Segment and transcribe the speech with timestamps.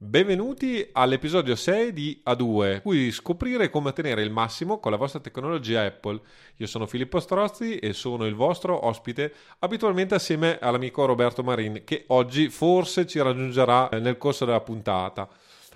[0.00, 5.82] Benvenuti all'episodio 6 di A2, cui scoprire come ottenere il massimo con la vostra tecnologia
[5.82, 6.20] Apple.
[6.58, 12.04] Io sono Filippo Strozzi e sono il vostro ospite, abitualmente assieme all'amico Roberto Marin, che
[12.06, 15.28] oggi forse ci raggiungerà nel corso della puntata.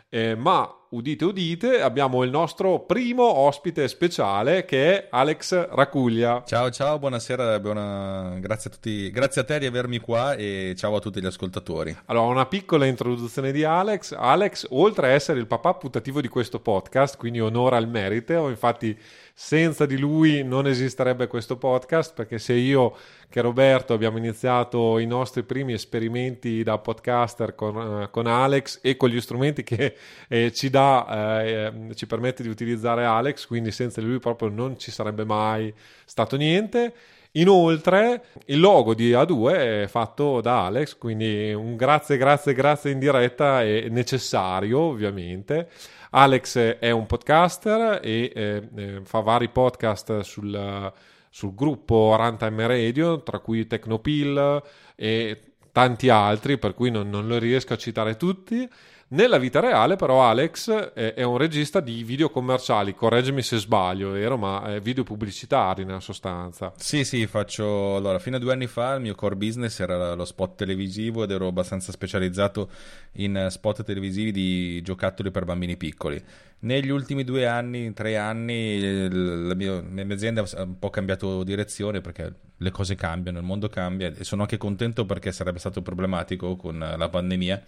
[0.08, 6.42] Eh, ma udite udite, abbiamo il nostro primo ospite speciale che è Alex Racuglia.
[6.44, 8.36] Ciao ciao, buonasera, buona...
[8.38, 11.96] grazie a tutti, grazie a te di avermi qua e ciao a tutti gli ascoltatori.
[12.06, 14.12] Allora, una piccola introduzione di Alex.
[14.12, 18.96] Alex, oltre a essere il papà putativo di questo podcast, quindi onora al merito, infatti
[19.34, 22.94] senza di lui non esisterebbe questo podcast perché se io
[23.30, 28.98] che Roberto abbiamo iniziato i nostri primi esperimenti da podcaster con, uh, con Alex e
[28.98, 29.96] con gli strumenti che
[30.28, 34.90] eh, ci dà, eh, ci permette di utilizzare Alex, quindi senza lui proprio non ci
[34.90, 35.72] sarebbe mai
[36.04, 36.92] stato niente.
[37.36, 42.98] Inoltre il logo di A2 è fatto da Alex, quindi un grazie, grazie, grazie in
[42.98, 45.68] diretta è necessario ovviamente.
[46.10, 50.92] Alex è un podcaster e eh, eh, fa vari podcast sul,
[51.30, 54.62] sul gruppo Runtime Radio, tra cui Tecnopill
[54.94, 55.40] e
[55.72, 58.68] tanti altri, per cui non, non lo riesco a citare tutti.
[59.12, 62.94] Nella vita reale, però, Alex è, un regista di video commerciali.
[62.94, 64.38] Correggimi se sbaglio, vero?
[64.38, 66.72] Ma video pubblicitari nella sostanza.
[66.76, 67.96] Sì, sì, faccio.
[67.96, 71.30] Allora, fino a due anni fa il mio core business era lo spot televisivo ed
[71.30, 72.70] ero abbastanza specializzato
[73.16, 76.24] in spot televisivi di giocattoli per bambini piccoli.
[76.64, 81.42] Negli ultimi due anni, tre anni, la mia, la mia azienda ha un po' cambiato
[81.42, 85.82] direzione perché le cose cambiano, il mondo cambia e sono anche contento perché sarebbe stato
[85.82, 87.60] problematico con la pandemia.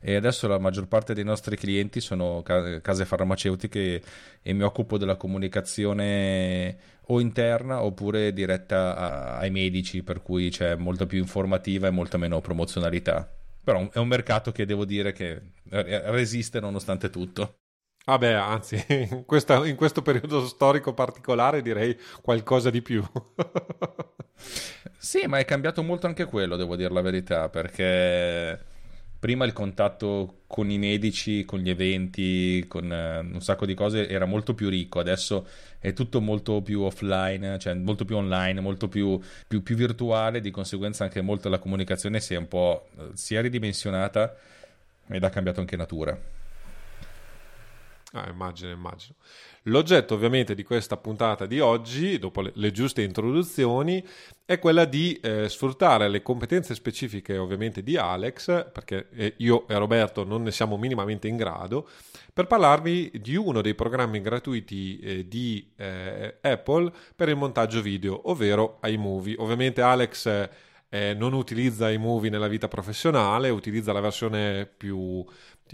[0.00, 4.02] E adesso la maggior parte dei nostri clienti sono case farmaceutiche
[4.42, 11.06] e mi occupo della comunicazione o interna oppure diretta ai medici per cui c'è molta
[11.06, 13.32] più informativa e molta meno promozionalità.
[13.62, 17.58] Però è un mercato che devo dire che resiste nonostante tutto
[18.06, 23.02] Ah anzi, in, questa, in, questo periodo storico particolare direi qualcosa di più.
[24.98, 28.72] sì, ma è cambiato molto anche quello, devo dire la verità, perché
[29.18, 34.06] prima il contatto con i medici, con gli eventi, con uh, un sacco di cose
[34.06, 35.46] era molto più ricco, adesso
[35.78, 40.50] è tutto molto più offline, cioè molto più online, molto più, più, più virtuale, di
[40.50, 44.36] conseguenza anche molto la comunicazione si è un po' si è ridimensionata
[45.08, 46.33] ed ha cambiato anche natura.
[48.16, 49.16] Ah, immagino, immagino.
[49.64, 54.06] L'oggetto ovviamente di questa puntata di oggi, dopo le, le giuste introduzioni,
[54.44, 59.76] è quella di eh, sfruttare le competenze specifiche ovviamente di Alex, perché eh, io e
[59.76, 61.88] Roberto non ne siamo minimamente in grado,
[62.32, 68.30] per parlarvi di uno dei programmi gratuiti eh, di eh, Apple per il montaggio video,
[68.30, 69.34] ovvero iMovie.
[69.38, 70.48] Ovviamente Alex
[70.88, 75.26] eh, non utilizza iMovie nella vita professionale, utilizza la versione più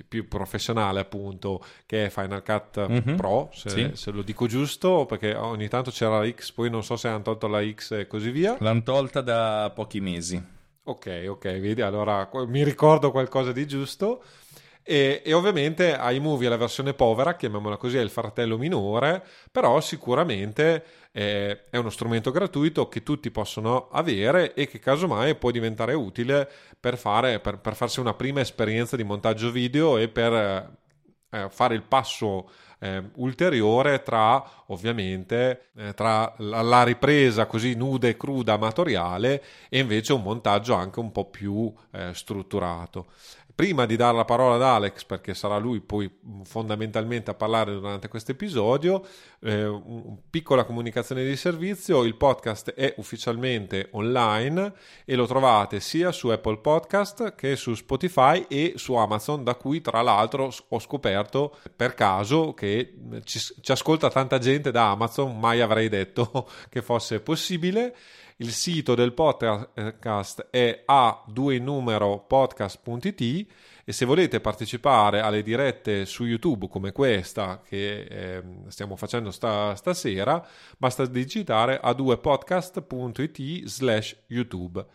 [0.06, 3.16] più professionale appunto che è Final Cut mm-hmm.
[3.16, 3.90] Pro se, sì.
[3.94, 7.22] se, lo dico giusto perché ogni tanto c'era la X poi non so se hanno
[7.22, 10.42] tolto la X e così via l'hanno tolta da pochi mesi
[10.82, 14.22] ok ok vedi allora mi ricordo qualcosa di giusto
[14.82, 19.80] e, e, ovviamente iMovie è la versione povera, chiamiamola così, è il fratello minore, però
[19.80, 25.94] sicuramente è, è uno strumento gratuito che tutti possono avere e che casomai può diventare
[25.94, 26.48] utile
[26.78, 30.78] per, fare, per, per farsi una prima esperienza di montaggio video e per
[31.30, 32.48] eh, fare il passo
[32.80, 39.78] eh, ulteriore tra ovviamente eh, tra la, la, ripresa così nuda e cruda amatoriale e
[39.78, 43.08] invece un montaggio anche un po' più eh, strutturato
[43.54, 46.10] prima di dare la parola ad Alex, perché sarà lui poi
[46.44, 49.04] fondamentalmente a parlare durante questo episodio,
[49.40, 49.80] eh,
[50.30, 54.72] piccola comunicazione di servizio, il podcast è ufficialmente online
[55.04, 59.80] e lo trovate sia su Apple Podcast che su Spotify e su Amazon, da cui
[59.80, 62.94] tra l'altro ho scoperto per caso che
[63.24, 67.94] ci, ci ascolta tanta gente da Amazon, mai avrei detto che fosse possibile.
[68.40, 73.46] Il sito del podcast è a 2 numero podcast.it
[73.84, 79.74] e se volete partecipare alle dirette su YouTube come questa che eh, stiamo facendo sta,
[79.74, 80.42] stasera,
[80.78, 84.86] basta digitare a 2podcast.it slash YouTube.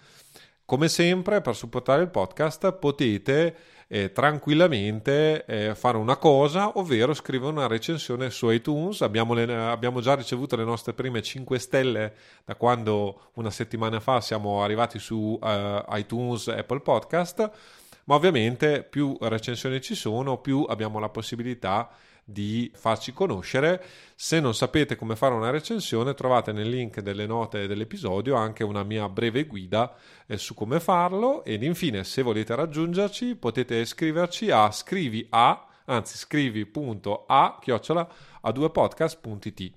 [0.66, 3.56] Come sempre, per supportare il podcast potete
[3.88, 9.02] eh, tranquillamente eh, fare una cosa, ovvero scrivere una recensione su iTunes.
[9.02, 14.22] Abbiamo, le, abbiamo, già ricevuto le nostre prime 5 stelle da quando una settimana fa
[14.22, 17.52] siamo arrivati su uh, iTunes Apple Podcast,
[18.06, 22.15] ma ovviamente più recensioni ci sono, più abbiamo la possibilità di
[22.74, 23.84] farci conoscere.
[24.16, 28.84] Se non sapete come fare una recensione, trovate nel link delle note dell'episodio anche una
[28.84, 29.96] mia breve guida
[30.26, 31.44] eh, su come farlo.
[31.44, 38.10] Ed infine, se volete raggiungerci, potete scriverci a scrivi a, anzi scrivi.a chiocciola
[38.42, 39.72] a 2podcast.it.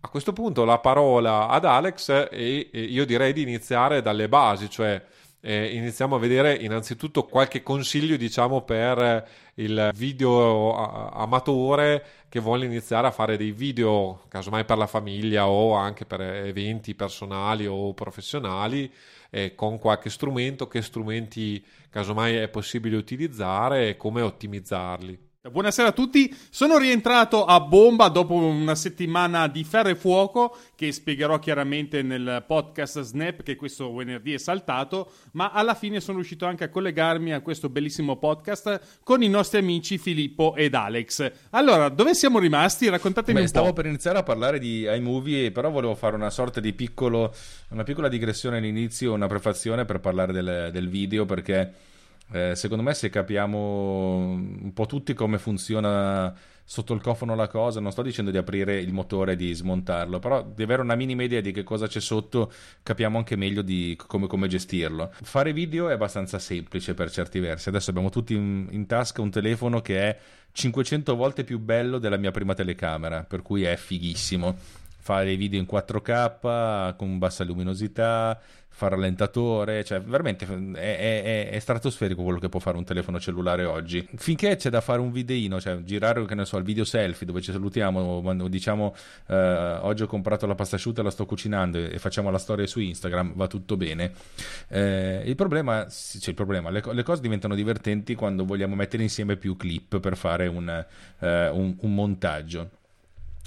[0.00, 5.04] A questo punto la parola ad Alex e io direi di iniziare dalle basi, cioè
[5.40, 13.06] eh, iniziamo a vedere innanzitutto qualche consiglio diciamo per il video amatore che vuole iniziare
[13.06, 18.92] a fare dei video casomai per la famiglia o anche per eventi personali o professionali
[19.30, 25.92] eh, con qualche strumento che strumenti casomai è possibile utilizzare e come ottimizzarli Buonasera a
[25.92, 32.02] tutti, sono rientrato a bomba dopo una settimana di ferro e fuoco che spiegherò chiaramente
[32.02, 36.68] nel podcast Snap che questo venerdì è saltato, ma alla fine sono riuscito anche a
[36.68, 41.30] collegarmi a questo bellissimo podcast con i nostri amici Filippo ed Alex.
[41.50, 42.88] Allora, dove siamo rimasti?
[42.88, 43.72] Raccontatemi Beh, un stavo po'.
[43.74, 47.32] per iniziare a parlare di iMovie, però volevo fare una sorta di piccolo,
[47.68, 51.94] una piccola digressione all'inizio, una prefazione per parlare del, del video perché
[52.32, 56.34] eh, secondo me se capiamo un po' tutti come funziona
[56.68, 60.18] sotto il cofano la cosa, non sto dicendo di aprire il motore e di smontarlo,
[60.18, 62.52] però di avere una minima idea di che cosa c'è sotto
[62.82, 65.12] capiamo anche meglio di come, come gestirlo.
[65.22, 69.30] Fare video è abbastanza semplice per certi versi, adesso abbiamo tutti in, in tasca un
[69.30, 70.18] telefono che è
[70.50, 75.68] 500 volte più bello della mia prima telecamera, per cui è fighissimo fare video in
[75.70, 78.40] 4K con bassa luminosità,
[78.76, 80.44] fa rallentatore, cioè veramente
[80.74, 84.06] è, è, è, stratosferico quello che può fare un telefono cellulare oggi.
[84.16, 87.40] Finché c'è da fare un videino, cioè girare, che ne so, il video selfie dove
[87.40, 88.94] ci salutiamo, diciamo
[89.28, 92.66] eh, oggi ho comprato la pasta asciutta e la sto cucinando e facciamo la storia
[92.66, 94.12] su Instagram, va tutto bene.
[94.68, 99.38] Eh, il problema, cioè il problema le, le, cose diventano divertenti quando vogliamo mettere insieme
[99.38, 100.68] più clip per fare un,
[101.20, 102.68] eh, un, un montaggio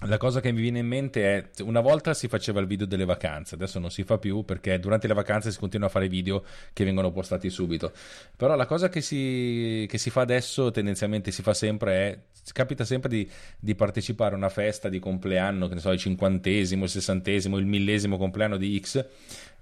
[0.07, 3.04] la cosa che mi viene in mente è una volta si faceva il video delle
[3.04, 6.44] vacanze, adesso non si fa più perché durante le vacanze si continua a fare video
[6.72, 7.92] che vengono postati subito.
[8.38, 12.19] Però la cosa che si, che si fa adesso, tendenzialmente si fa sempre, è
[12.54, 13.30] capita sempre di,
[13.60, 17.66] di, partecipare a una festa di compleanno, che ne so, il cinquantesimo, il sessantesimo, il
[17.66, 19.06] millesimo compleanno di X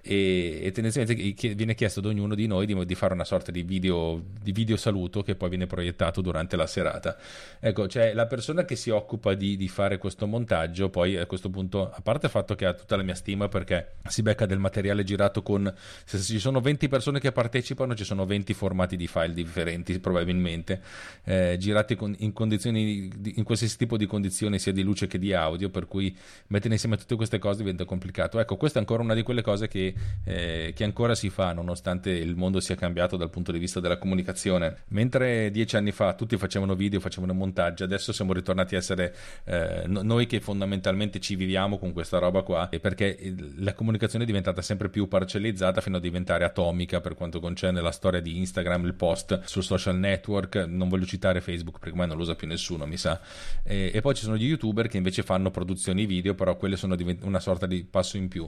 [0.01, 3.63] e, e, tendenzialmente viene chiesto ad ognuno di noi di, di fare una sorta di
[3.63, 7.17] video, di video, saluto che poi viene proiettato durante la serata.
[7.59, 11.49] Ecco, cioè la persona che si occupa di, di, fare questo montaggio, poi a questo
[11.49, 14.59] punto, a parte il fatto che ha tutta la mia stima perché si becca del
[14.59, 15.71] materiale girato con,
[16.05, 20.81] se ci sono 20 persone che partecipano, ci sono 20 formati di file differenti probabilmente,
[21.25, 25.33] eh, girati con, in condizioni, in qualsiasi tipo di condizioni sia di luce che di
[25.33, 26.15] audio, per cui
[26.47, 28.39] mettere insieme tutte queste cose diventa complicato.
[28.39, 29.86] Ecco, questa è ancora una di quelle cose che
[30.23, 33.97] eh, che ancora si fa nonostante il mondo sia cambiato dal punto di vista della
[33.97, 34.83] comunicazione.
[34.89, 39.83] Mentre dieci anni fa tutti facevano video, facevano montaggi, adesso siamo ritornati a essere eh,
[39.87, 44.89] noi che fondamentalmente ci viviamo con questa roba qua, perché la comunicazione è diventata sempre
[44.89, 49.41] più parcellizzata fino a diventare atomica per quanto concerne la storia di Instagram, il post
[49.45, 52.97] sul social network, non voglio citare Facebook perché ormai non lo usa più nessuno, mi
[52.97, 53.19] sa.
[53.63, 56.95] E, e poi ci sono gli youtuber che invece fanno produzioni video, però quelle sono
[56.95, 58.47] divent- una sorta di passo in più.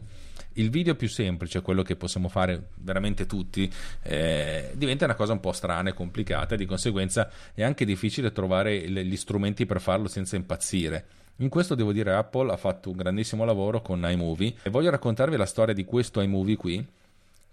[0.54, 1.29] Il video più semplice,
[1.62, 3.72] quello che possiamo fare veramente tutti,
[4.04, 8.90] eh, diventa una cosa un po' strana e complicata di conseguenza è anche difficile trovare
[8.90, 11.06] gli strumenti per farlo senza impazzire.
[11.38, 15.38] In questo devo dire Apple ha fatto un grandissimo lavoro con iMovie e voglio raccontarvi
[15.38, 16.86] la storia di questo iMovie qui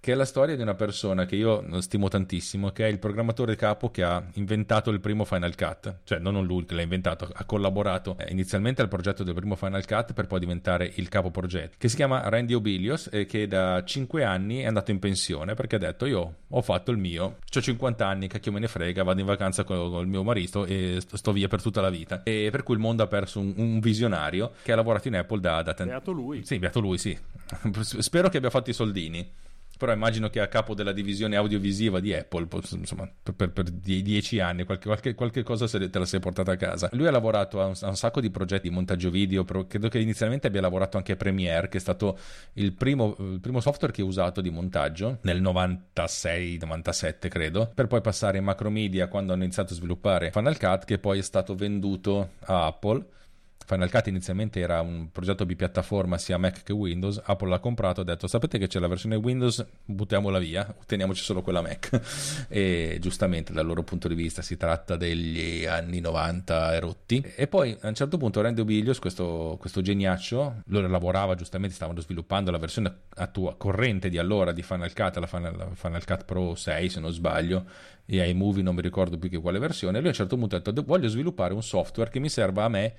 [0.01, 3.57] che è la storia di una persona che io stimo tantissimo, che è il programmatore
[3.57, 7.45] capo che ha inventato il primo Final Cut, cioè non lui che l'ha inventato, ha
[7.45, 11.75] collaborato eh, inizialmente al progetto del primo Final Cut per poi diventare il capo progetto,
[11.79, 15.77] che si chiama Randy Obilios e che da 5 anni è andato in pensione perché
[15.77, 19.21] ha detto io ho fatto il mio, ho 50 anni, cacchio me ne frega, vado
[19.21, 22.23] in vacanza con, con il mio marito e sto via per tutta la vita.
[22.23, 25.41] E per cui il mondo ha perso un, un visionario che ha lavorato in Apple
[25.41, 25.93] da, da tanti...
[25.93, 26.45] Beato lui.
[26.45, 27.19] Sì, beato lui, sì.
[27.81, 29.29] Spero che abbia fatto i soldini
[29.77, 34.65] però immagino che a capo della divisione audiovisiva di Apple, insomma, per, per, dieci anni,
[34.65, 36.89] qualche, qualche, qualche, cosa te la sei portata a casa.
[36.93, 39.99] Lui ha lavorato a un, a un, sacco di progetti di montaggio video, credo che
[39.99, 42.19] inizialmente abbia lavorato anche a Premiere, che è stato
[42.55, 48.01] il primo, il primo software che ho usato di montaggio, nel 96-97 credo, per poi
[48.01, 52.31] passare in Macromedia quando hanno iniziato a sviluppare Final Cut, che poi è stato venduto
[52.45, 53.05] a Apple
[53.67, 58.03] Final Cut inizialmente era un progetto bipiattaforma sia Mac che Windows, Apple l'ha comprato e
[58.05, 62.01] ha detto sapete che c'è la versione Windows, buttiamola via, teniamoci solo quella Mac.
[62.49, 67.21] e giustamente dal loro punto di vista si tratta degli anni 90 rotti.
[67.35, 72.01] E poi a un certo punto Randy Obilius, questo, questo geniaccio, lo lavorava giustamente, stavano
[72.01, 76.55] sviluppando la versione attua, corrente di allora di Final Cut, la Final, Final Cut Pro
[76.55, 77.65] 6 se non sbaglio,
[78.07, 79.99] e ai movie non mi ricordo più che quale versione.
[79.99, 82.69] Lui a un certo punto ha detto voglio sviluppare un software che mi serva a
[82.69, 82.95] me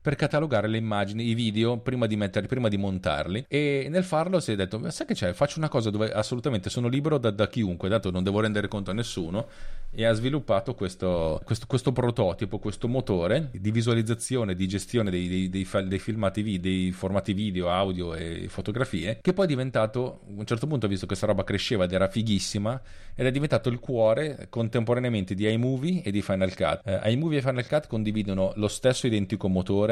[0.00, 3.44] per catalogare le immagini, i video prima di, metterli, prima di montarli.
[3.48, 5.32] E nel farlo si è detto sai che c'è?
[5.32, 8.90] Faccio una cosa dove assolutamente sono libero da, da chiunque dato non devo rendere conto
[8.90, 9.46] a nessuno.
[9.90, 15.48] E ha sviluppato questo, questo, questo prototipo questo motore di visualizzazione di gestione dei, dei,
[15.48, 20.44] dei, dei filmati dei formati video audio e fotografie che poi è diventato a un
[20.44, 22.78] certo punto visto che questa roba cresceva ed era fighissima
[23.14, 26.82] ed è diventato il cuore contemporaneamente di iMovie e di Final Cut.
[26.84, 29.87] Eh, iMovie e Final Cut condividono lo stesso identico motore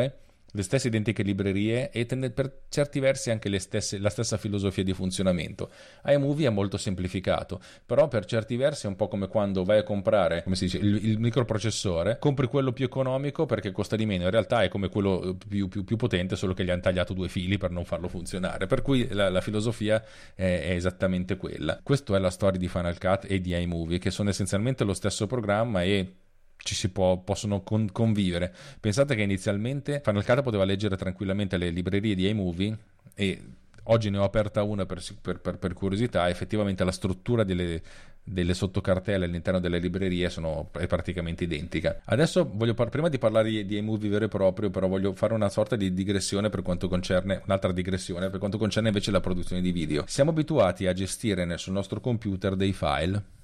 [0.57, 5.71] le stesse identiche librerie e per certi versi anche stesse, la stessa filosofia di funzionamento.
[6.05, 9.83] iMovie è molto semplificato, però per certi versi è un po' come quando vai a
[9.83, 14.63] comprare, dice, il, il microprocessore, compri quello più economico perché costa di meno, in realtà
[14.63, 17.71] è come quello più, più, più potente, solo che gli hanno tagliato due fili per
[17.71, 20.03] non farlo funzionare, per cui la, la filosofia
[20.35, 21.79] è, è, esattamente quella.
[21.83, 25.27] Questa è la storia di Final Cut e di iMovie, che sono essenzialmente lo stesso
[25.27, 26.15] programma e
[26.59, 28.55] ci si può, possono con, convivere.
[28.81, 32.77] Pensate che inizialmente Final Cut poteva leggere tranquillamente le librerie di iMovie
[33.15, 33.43] e
[33.85, 37.81] oggi ne ho aperta una per, per, per, per curiosità, effettivamente la struttura delle,
[38.23, 42.01] delle sottocartelle all'interno delle librerie sono, è praticamente identica.
[42.05, 45.49] Adesso voglio par- prima di parlare di, iMovie vero e proprio, però voglio fare una
[45.49, 49.71] sorta di digressione per quanto concerne un'altra digressione per quanto concerne invece la produzione di
[49.71, 50.05] video.
[50.07, 53.36] Siamo abituati a gestire sul nostro computer dei file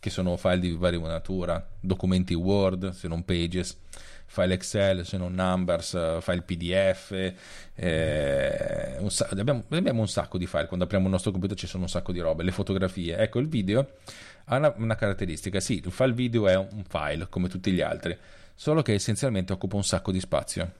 [0.00, 3.78] che sono file di varia natura, documenti Word, se non Pages,
[4.24, 7.32] file Excel, se non Numbers, file PDF.
[7.74, 10.66] Eh, un sa- abbiamo, abbiamo, un sacco di file.
[10.66, 12.42] Quando apriamo il nostro computer ci sono un sacco di robe.
[12.42, 13.18] Le fotografie.
[13.18, 13.96] Ecco, il video
[14.46, 15.60] ha una, una caratteristica.
[15.60, 18.16] Sì, il file video è un file come tutti gli altri,
[18.54, 20.72] solo che essenzialmente occupa un sacco di spazio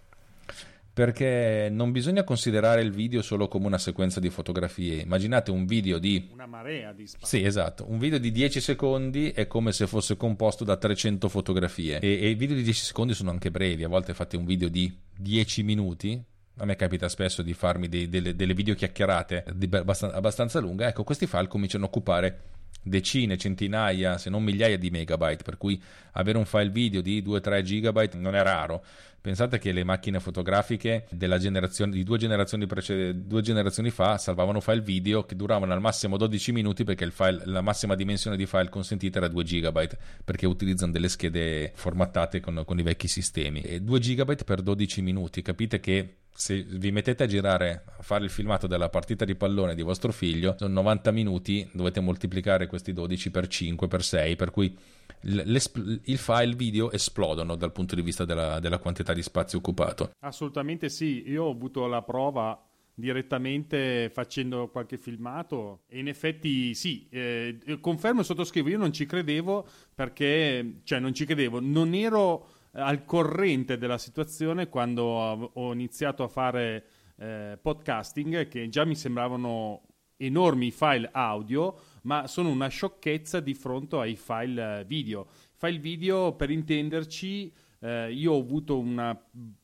[0.92, 5.02] perché non bisogna considerare il video solo come una sequenza di fotografie.
[5.02, 7.26] Immaginate un video di una marea di spazio.
[7.26, 7.86] Sì, esatto.
[7.88, 12.28] Un video di 10 secondi è come se fosse composto da 300 fotografie e, e
[12.28, 15.62] i video di 10 secondi sono anche brevi, a volte fate un video di 10
[15.62, 16.24] minuti
[16.56, 20.86] a me capita spesso di farmi dei, delle, delle video chiacchierate abbastanza, abbastanza lunghe.
[20.86, 22.42] Ecco, questi file cominciano a occupare
[22.82, 25.80] decine, centinaia, se non migliaia di megabyte, per cui
[26.12, 28.84] avere un file video di 2-3 gigabyte non è raro.
[29.20, 35.24] Pensate che le macchine fotografiche di due generazioni, preced- due generazioni fa salvavano file video
[35.24, 39.28] che duravano al massimo 12 minuti perché file, la massima dimensione di file consentita era
[39.28, 43.60] 2 gigabyte perché utilizzano delle schede formattate con, con i vecchi sistemi.
[43.60, 48.24] E 2 gigabyte per 12 minuti, capite che se vi mettete a girare a fare
[48.24, 52.92] il filmato della partita di pallone di vostro figlio sono 90 minuti dovete moltiplicare questi
[52.92, 54.76] 12 per 5 per 6 per cui
[55.22, 60.12] il file video esplodono dal punto di vista della, della quantità di spazio occupato.
[60.20, 61.24] Assolutamente sì.
[61.26, 62.58] Io ho avuto la prova
[62.94, 69.06] direttamente facendo qualche filmato e in effetti sì, eh, confermo e sottoscrivo, io non ci
[69.06, 76.22] credevo perché, cioè non ci credevo, non ero al corrente della situazione quando ho iniziato
[76.22, 76.86] a fare
[77.16, 79.82] eh, podcasting che già mi sembravano
[80.16, 85.28] enormi file audio, ma sono una sciocchezza di fronte ai file video.
[85.54, 89.18] File video, per intenderci, eh, io ho avuto una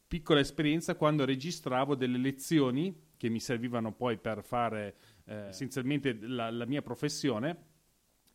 [0.08, 6.50] piccola esperienza quando registravo delle lezioni che mi servivano poi per fare eh, essenzialmente la,
[6.50, 7.65] la mia professione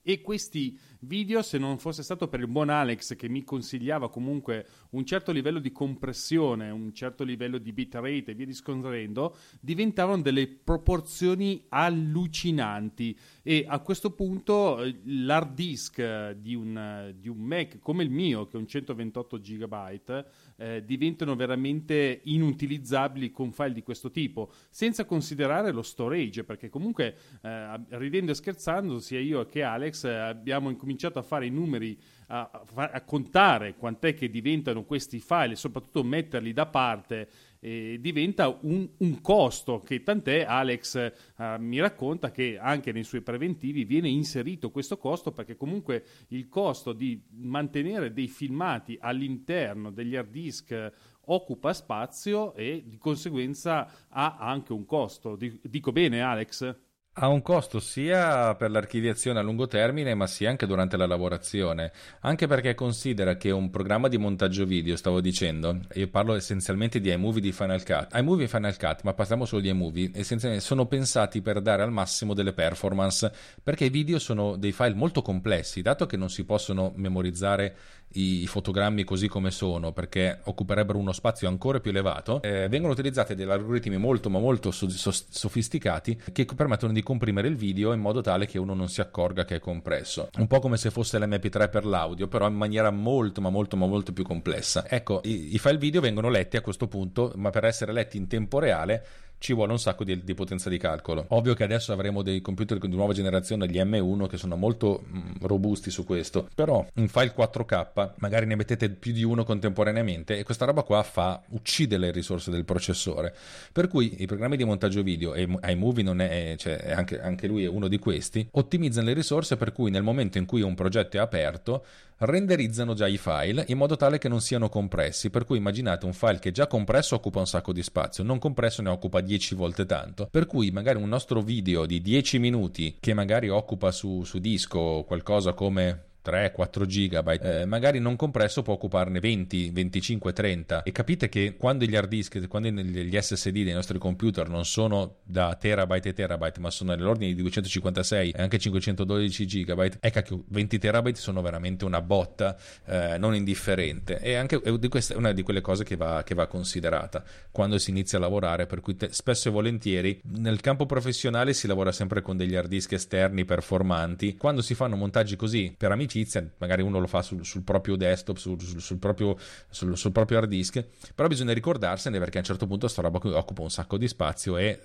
[0.04, 4.66] e questi video, se non fosse stato per il buon Alex che mi consigliava comunque
[4.92, 10.48] un certo livello di compressione, un certo livello di bitrate e via discorrendo, diventavano delle
[10.48, 13.18] proporzioni allucinanti.
[13.44, 18.48] E a questo punto eh, l'hard disk di un, di un Mac come il mio,
[18.48, 20.14] che è un 128 GB,
[20.62, 27.16] eh, diventano veramente inutilizzabili con file di questo tipo, senza considerare lo storage, perché comunque
[27.42, 32.00] eh, ridendo e scherzando, sia io che Alex eh, abbiamo incominciato a fare i numeri,
[32.28, 37.28] a, a contare quant'è che diventano questi file e soprattutto metterli da parte
[37.64, 43.22] eh, diventa un, un, costo che tant'è Alex eh, mi racconta che anche nei suoi
[43.22, 50.16] preventivi viene inserito questo costo perché comunque il costo di mantenere dei filmati all'interno degli
[50.16, 50.92] hard disk
[51.26, 55.38] occupa spazio e di conseguenza ha anche un costo.
[55.62, 56.90] Dico bene Alex?
[57.14, 61.92] Ha un costo sia per l'archiviazione a lungo termine, ma sia anche durante la lavorazione.
[62.22, 67.12] Anche perché considera che un programma di montaggio video, stavo dicendo, io parlo essenzialmente di
[67.12, 68.16] iMovie di Final Cut.
[68.16, 71.92] iMovie e Final Cut, ma parliamo solo di iMovie, essenzialmente sono pensati per dare al
[71.92, 73.30] massimo delle performance,
[73.62, 77.76] perché i video sono dei file molto complessi, dato che non si possono memorizzare
[78.14, 83.36] i fotogrammi così come sono, perché occuperebbero uno spazio ancora più elevato, eh, vengono utilizzati
[83.36, 88.00] degli algoritmi molto ma molto so- so- sofisticati che permettono di comprimere il video in
[88.00, 90.30] modo tale che uno non si accorga che è compresso.
[90.38, 93.86] Un po' come se fosse l'MP3 per l'audio, però in maniera molto ma molto ma
[93.86, 94.86] molto più complessa.
[94.88, 98.28] Ecco, i, i file video vengono letti a questo punto, ma per essere letti in
[98.28, 99.06] tempo reale
[99.42, 101.26] ci vuole un sacco di, di, potenza di calcolo.
[101.30, 105.48] Ovvio che adesso avremo dei computer di nuova generazione, gli M1, che sono molto mh,
[105.48, 110.44] robusti su questo, però un file 4K magari ne mettete più di uno contemporaneamente e
[110.44, 113.36] questa roba qua fa, uccide le risorse del processore.
[113.72, 117.64] Per cui i programmi di montaggio video, e iMovie non è, cioè anche, anche lui
[117.64, 121.18] è uno di questi, ottimizzano le risorse per cui nel momento in cui un progetto
[121.18, 121.84] è aperto,
[122.22, 125.32] renderizzano già i file in modo tale che non siano compressi.
[125.32, 128.84] Per cui immaginate un file che già compresso occupa un sacco di spazio, non compresso
[128.84, 130.28] ne occupa 10 volte tanto.
[130.30, 135.04] Per cui magari un nostro video di 10 minuti che magari occupa su, su disco
[135.08, 141.30] qualcosa come 3-4 gigabyte, eh, magari non compresso può occuparne 20, 25, 30 e capite
[141.30, 146.10] che quando gli hard disk, quando gli SSD dei nostri computer non sono da terabyte
[146.10, 151.20] e terabyte ma sono nell'ordine di 256 e anche 512 gigabyte, ecco che 20 terabyte
[151.20, 154.20] sono veramente una botta eh, non indifferente.
[154.20, 158.18] E anche è una di quelle cose che va, che va considerata quando si inizia
[158.18, 162.38] a lavorare per cui te, spesso e volentieri nel campo professionale si lavora sempre con
[162.38, 164.36] degli hard disk esterni performanti.
[164.36, 167.96] Quando si fanno montaggi così per amici amicizia, magari uno lo fa sul, sul proprio
[167.96, 169.38] desktop, sul, sul, proprio,
[169.70, 173.62] sul, proprio hard disk, però bisogna ricordarsene perché a un certo punto sta roba occupa
[173.62, 174.80] un sacco di spazio e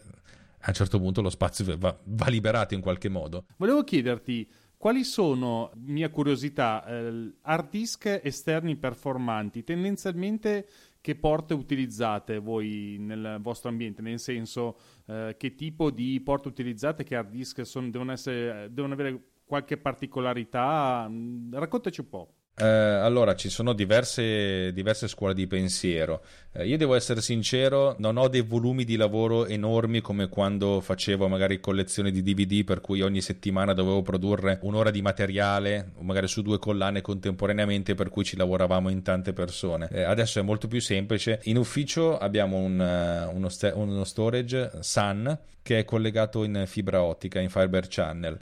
[0.61, 3.45] a un certo punto lo spazio va, va liberato in qualche modo.
[3.57, 10.69] Volevo chiederti quali sono, mia curiosità, eh, hard disk esterni performanti, tendenzialmente
[11.01, 14.03] che porte utilizzate voi nel vostro ambiente?
[14.03, 18.95] Nel senso, eh, che tipo di porte utilizzate, che hard disk sono, devono, essere, devono
[18.95, 21.07] avere qualche particolarità?
[21.09, 22.31] Mm, raccontaci un po'.
[22.59, 26.23] Eh, allora, ci sono diverse, diverse scuole di pensiero.
[26.53, 31.29] Eh, io devo essere sincero, non ho dei volumi di lavoro enormi come quando facevo
[31.29, 36.41] magari collezioni di DVD, per cui ogni settimana dovevo produrre un'ora di materiale, magari su
[36.41, 39.89] due collane contemporaneamente, per cui ci lavoravamo in tante persone.
[39.93, 41.41] Eh, adesso è molto più semplice.
[41.45, 47.03] In ufficio abbiamo un, uh, uno, st- uno storage SAN che è collegato in fibra
[47.03, 48.39] ottica, in Fiber Channel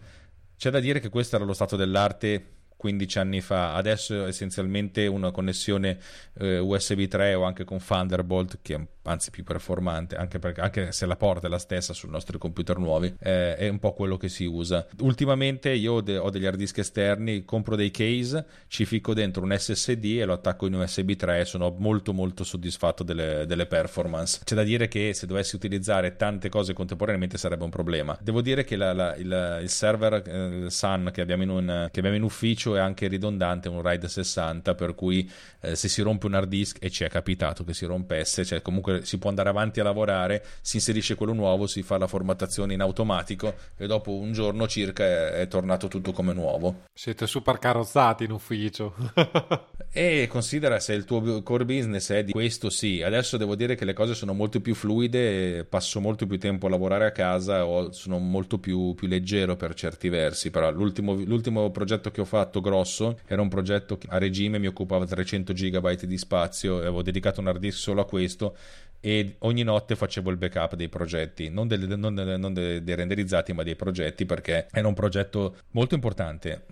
[0.57, 5.31] c'è da dire che questo era lo stato dell'arte 15 anni fa, adesso essenzialmente una
[5.31, 5.99] connessione
[6.39, 10.93] eh, USB 3 o anche con Thunderbolt che è anzi più performante, anche, perché, anche
[10.93, 14.17] se la porta è la stessa sui nostri computer nuovi, eh, è un po' quello
[14.17, 14.87] che si usa.
[15.01, 19.57] Ultimamente io de- ho degli hard disk esterni, compro dei case, ci ficco dentro un
[19.57, 24.41] SSD e lo attacco in USB 3 e sono molto molto soddisfatto delle, delle performance.
[24.45, 28.17] C'è da dire che se dovessi utilizzare tante cose contemporaneamente sarebbe un problema.
[28.21, 32.17] Devo dire che la, la, il, il, server eh, Sun che abbiamo, un, che abbiamo,
[32.17, 36.35] in ufficio è anche ridondante, un RAID 60, per cui eh, se si rompe un
[36.35, 39.81] hard disk e ci è capitato che si rompesse, cioè comunque si può andare avanti
[39.81, 44.33] a lavorare, si inserisce quello nuovo, si fa la formattazione in automatico e dopo un
[44.33, 46.83] giorno circa è, è tornato tutto come nuovo.
[46.93, 48.95] Siete super carrozzati in ufficio.
[49.93, 53.03] e considera se il tuo core business è di questo, sì.
[53.03, 56.71] Adesso devo dire che le cose sono molto più fluide, passo molto più tempo a
[56.71, 60.51] lavorare a casa, o sono molto più, più leggero per certi versi.
[60.51, 64.67] Però l'ultimo, l'ultimo progetto che ho fatto grosso era un progetto che a regime mi
[64.67, 68.57] occupava 300 GB di spazio e avevo dedicato un hard disk solo a questo
[69.01, 73.53] e ogni notte facevo il backup dei progetti, non, delle, non, non dei, dei renderizzati,
[73.53, 76.65] ma dei progetti, perché era un progetto molto importante,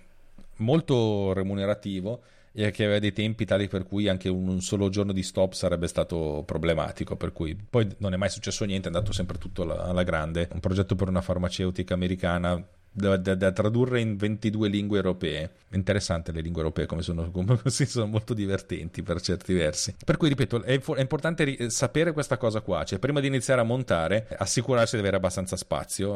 [0.57, 5.23] molto remunerativo e che aveva dei tempi tali per cui anche un solo giorno di
[5.23, 9.39] stop sarebbe stato problematico per cui poi non è mai successo niente è andato sempre
[9.39, 10.49] tutto alla, alla grande.
[10.53, 15.51] Un progetto per una farmaceutica americana da, da, da, tradurre in 22 lingue europee.
[15.73, 19.95] Interessante le lingue europee come sono, come sono molto divertenti per certi versi.
[20.05, 23.61] Per cui, ripeto, è, è importante ri- sapere questa cosa qua, cioè prima di iniziare
[23.61, 26.11] a montare, assicurarsi di avere abbastanza spazio.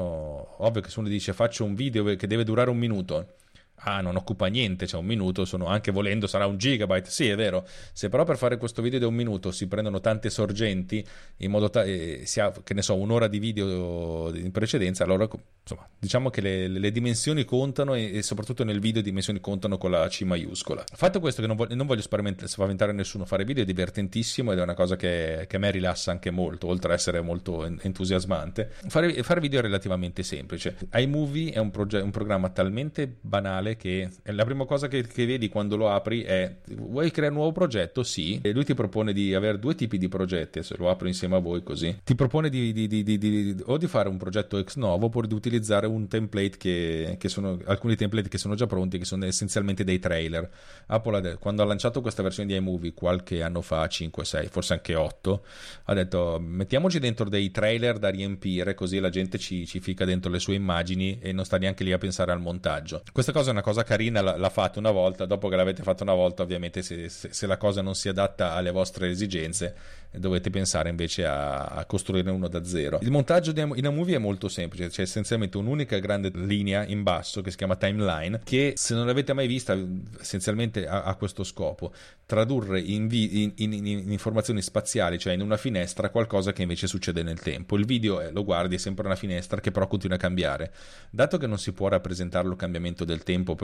[0.63, 3.35] Ovvio che se uno dice faccio un video che deve durare un minuto,
[3.79, 7.37] ah non occupa niente, cioè un minuto, sono, anche volendo sarà un gigabyte, sì è
[7.37, 11.05] vero, se però per fare questo video di un minuto si prendono tante sorgenti
[11.39, 15.29] in modo tale, eh, che ne so, un'ora di video in precedenza, allora
[15.63, 19.91] insomma diciamo che le, le dimensioni contano e, e, soprattutto nel video dimensioni contano con
[19.91, 20.85] la C maiuscola.
[20.93, 24.63] Fatto questo che non voglio, non voglio spaventare nessuno, fare video è divertentissimo ed è
[24.63, 28.71] una cosa che, che a me rilassa anche molto, oltre ad essere molto entusiasmante.
[28.89, 30.77] Fare, fare video è relativamente semplice.
[30.93, 35.49] iMovie è un, proge- un programma talmente banale che la prima cosa che, che, vedi
[35.49, 38.05] quando lo apri è vuoi creare un nuovo progetto?
[38.05, 38.39] Sì.
[38.41, 41.41] E lui ti propone di avere due tipi di progetti, se lo apro insieme a
[41.41, 41.99] voi così.
[42.05, 45.89] Ti propone di, di, di, o di fare un progetto ex novo oppure di utilizzare
[45.89, 49.99] un template che, che, sono alcuni template che sono già pronti, che sono essenzialmente dei
[49.99, 50.49] trailer.
[50.87, 54.95] Apple quando ha lanciato questa versione di iMovie qualche anno fa, 5, 6, forse anche
[54.95, 55.45] 8,
[55.85, 60.31] ha detto mettiamoci dentro dei trailer da riempire così la gente ci, ci fica dentro
[60.31, 63.03] le sue immagini e non sta neanche lì a pensare al montaggio.
[63.13, 66.43] Questa cosa una cosa carina, l'ha fatto una volta, dopo che l'avete fatto una volta
[66.43, 69.75] ovviamente se, se, se la cosa non si adatta alle vostre esigenze
[70.13, 72.99] dovete pensare invece a, a costruire uno da zero.
[73.03, 77.43] Il montaggio di, in Amovie è molto semplice, c'è essenzialmente un'unica grande linea in basso
[77.43, 79.77] che si chiama timeline, che se non l'avete mai vista
[80.21, 81.93] essenzialmente ha, ha questo scopo,
[82.27, 86.87] tradurre in, vi, in, in, in, informazioni spaziali, cioè in una finestra, qualcosa che invece
[86.87, 87.77] succede nel tempo.
[87.77, 90.73] Il video è, lo guardi, è sempre una finestra che però continua a cambiare.
[91.11, 93.55] Dato che non si può rappresentarlo il cambiamento del tempo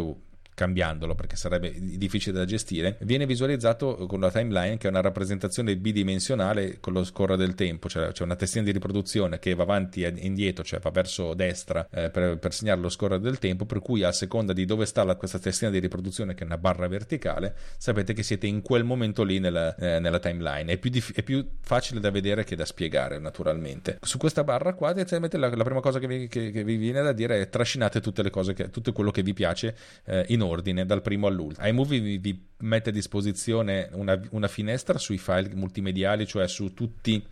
[0.55, 5.77] cambiandolo perché sarebbe difficile da gestire, viene visualizzato con la timeline che è una rappresentazione
[5.77, 10.03] bidimensionale con lo scorrere del tempo, cioè c'è una testina di riproduzione che va avanti
[10.03, 13.81] e indietro, cioè va verso destra eh, per, per, segnare lo scorrere del tempo, per
[13.81, 16.87] cui a seconda di dove sta la, questa testina di riproduzione che è una barra
[16.87, 20.73] verticale, sapete che siete in quel momento lì nella, eh, nella timeline.
[20.73, 23.99] È più, dif- è più, facile da vedere che da spiegare naturalmente.
[24.03, 27.13] Su questa barra qua, la, la prima cosa che vi, che, che vi, viene da
[27.13, 30.85] dire è trascinate tutte le cose, che, tutto quello che vi piace eh, in ordine
[30.85, 31.67] dal primo all'ultimo.
[31.67, 37.25] iMovie vi, vi mette a disposizione una, una, finestra sui file multimediali, cioè su tutti,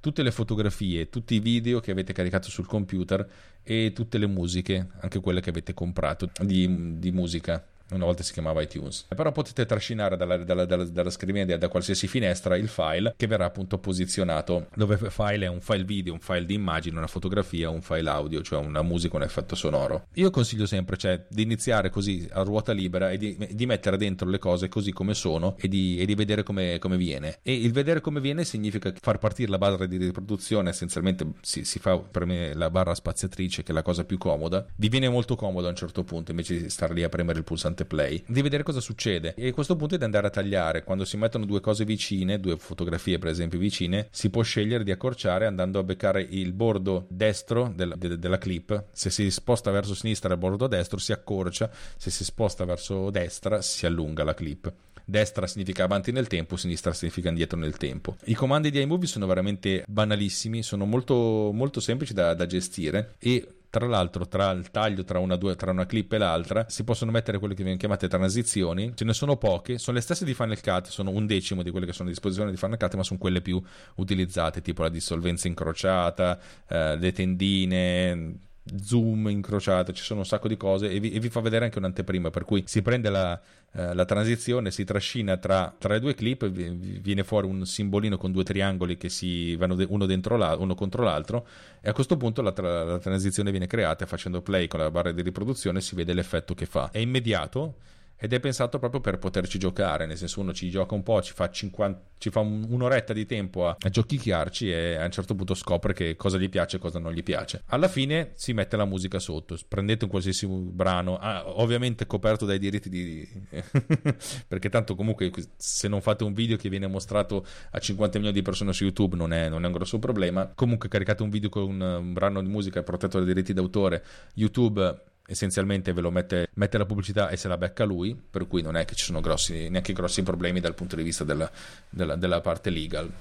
[0.00, 3.26] tutte le fotografie, tutti i video che avete caricato sul computer
[3.62, 8.32] e tutte le musiche, anche quelle che avete comprato di, di musica una volta si
[8.32, 9.06] chiamava iTunes.
[9.14, 13.46] Però potete trascinare dalla, dalla, dalla, dalla scrivania da qualsiasi finestra il file che verrà
[13.46, 17.82] appunto posizionato dove file è un file video, un file di immagine, una fotografia, un
[17.82, 20.06] file audio, cioè una musica, un effetto sonoro.
[20.14, 24.28] Io consiglio sempre cioè, di iniziare così a ruota libera e di, di mettere dentro
[24.28, 27.38] le cose così come sono e di, e di vedere come, come, viene.
[27.42, 31.78] E il vedere come viene significa far partire la barra di riproduzione, essenzialmente si, si
[31.78, 34.66] fa per me la barra spaziatrice che è la cosa più comoda.
[34.74, 37.44] Vi viene molto comodo a un certo punto invece di star lì a premere il
[37.44, 39.34] pulsante play, di vedere cosa succede.
[39.34, 40.84] E a questo punto è di andare a tagliare.
[40.84, 44.90] Quando si mettono due cose vicine, due fotografie per esempio vicine, si può scegliere di
[44.90, 48.84] accorciare andando a beccare il bordo destro del, de, della clip.
[48.92, 53.60] Se si sposta verso sinistra il bordo destro si accorcia, se si sposta verso destra
[53.62, 54.72] si allunga la clip
[55.08, 58.16] destra significa avanti nel tempo, sinistra significa indietro nel tempo.
[58.24, 63.57] I comandi di iMovie sono veramente banalissimi, sono molto, molto semplici da, da gestire e
[63.70, 67.10] tra l'altro, tra il taglio tra una, due, tra una, clip e l'altra, si possono
[67.10, 68.92] mettere quelle che vengono chiamate transizioni.
[68.94, 71.86] Ce ne sono poche, sono le stesse di Final Cut, sono un decimo di quelle
[71.86, 73.62] che sono a disposizione di Final Cut, ma sono quelle più
[73.96, 78.47] utilizzate, tipo la dissolvenza incrociata, eh, le tendine,
[78.80, 81.78] zoom incrociate, ci sono un sacco di cose e vi, e vi fa vedere anche
[81.78, 83.40] un'anteprima, per cui si prende la,
[83.72, 88.32] eh, la transizione, si trascina tra, tra, le due clip, viene fuori un simbolino con
[88.32, 91.46] due triangoli che si vanno de- uno, uno contro l'altro
[91.80, 95.22] e a questo punto la, la transizione viene creata facendo play con la barra di
[95.22, 96.90] riproduzione si vede l'effetto che fa.
[96.90, 97.76] È immediato
[98.20, 101.32] ed è pensato proprio per poterci giocare, nel senso uno ci gioca un po', ci
[101.32, 105.54] fa, 50, ci fa un'oretta di tempo a, a giochicchiarci e a un certo punto
[105.54, 107.62] scopre che cosa gli piace e cosa non gli piace.
[107.66, 112.58] Alla fine si mette la musica sotto, prendete un qualsiasi brano, ah, ovviamente coperto dai
[112.58, 113.28] diritti di...
[114.48, 118.42] perché tanto comunque se non fate un video che viene mostrato a 50 milioni di
[118.42, 121.62] persone su YouTube non è, non è un grosso problema, comunque caricate un video con
[121.62, 124.04] un, un brano di musica protetto dai diritti d'autore,
[124.34, 128.62] YouTube essenzialmente ve lo mette, mette, la pubblicità e se la becca lui, per cui
[128.62, 131.50] non è che ci sono grossi, neanche grossi problemi dal punto di vista della,
[131.90, 133.12] della, della parte legal.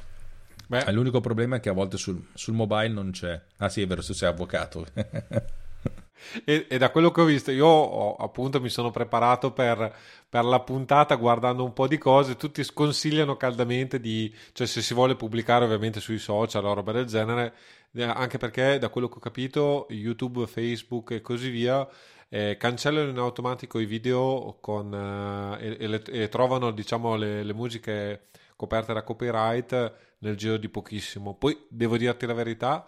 [0.67, 0.89] Beh.
[0.93, 3.39] L'unico problema è che a volte sul, sul, mobile non c'è.
[3.57, 4.85] Ah sì, è vero, se sei avvocato.
[6.45, 9.93] e, e, da quello che ho visto, io ho, appunto mi sono preparato per,
[10.29, 12.35] per, la puntata guardando un po' di cose.
[12.35, 17.05] Tutti sconsigliano caldamente di, cioè se si vuole pubblicare ovviamente sui social o roba del
[17.05, 17.53] genere,
[18.03, 21.88] anche perché da quello che ho capito YouTube, Facebook e così via
[22.29, 27.53] eh, cancellano in automatico i video con, eh, e, le, e, trovano diciamo le, le,
[27.53, 31.36] musiche coperte da copyright nel giro di pochissimo.
[31.36, 32.86] Poi devo dirti la verità,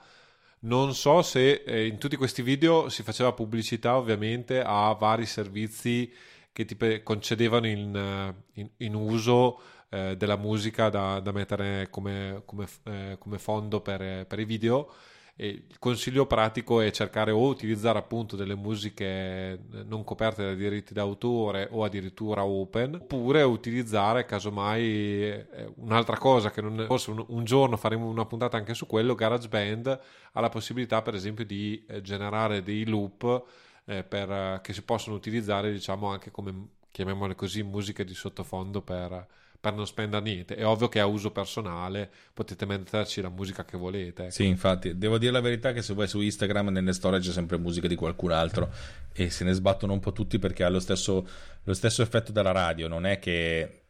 [0.61, 6.11] Non so se eh, in tutti questi video si faceva pubblicità ovviamente a vari servizi
[6.51, 12.43] che ti concedevano in, eh, in, in uso eh, della musica da, da mettere come,
[12.45, 14.91] come, eh, come fondo per, per, i video.
[15.35, 20.93] E il consiglio pratico è cercare o utilizzare appunto delle musiche non coperte da diritti
[20.93, 27.43] d'autore o addirittura open, oppure utilizzare casomai eh, un'altra cosa che non, forse un, un,
[27.45, 29.99] giorno faremo una puntata anche su quello, GarageBand
[30.33, 33.45] ha la possibilità per esempio di eh, generare dei loop
[33.85, 39.25] eh, per, che si possono utilizzare diciamo anche come chiamiamole così musiche di sottofondo per
[39.59, 40.55] per non spendere niente.
[40.55, 44.31] È ovvio che a uso personale potete metterci la musica che volete.
[44.31, 47.57] Sì, infatti, devo dire la verità che se vai su Instagram nelle storie c'è sempre
[47.57, 48.71] musica di qualcun altro
[49.11, 51.27] e se ne sbattono un po' tutti perché ha lo stesso,
[51.63, 53.81] lo stesso effetto della radio, non è che...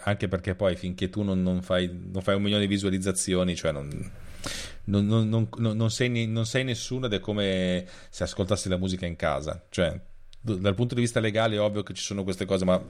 [0.00, 3.72] Anche perché poi finché tu non, non, fai, non fai, un milione di visualizzazioni, cioè
[3.72, 3.88] non,
[4.84, 9.64] non sei, non sei nessuno ed è come se ascoltassi la musica in casa.
[9.70, 9.98] Cioè,
[10.42, 12.82] dal punto di vista legale è ovvio che ci sono queste cose, ma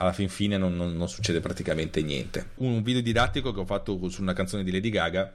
[0.00, 2.50] alla fin fine non, non, non succede praticamente niente.
[2.56, 5.30] Un video didattico che ho fatto su una canzone di Lady Gaga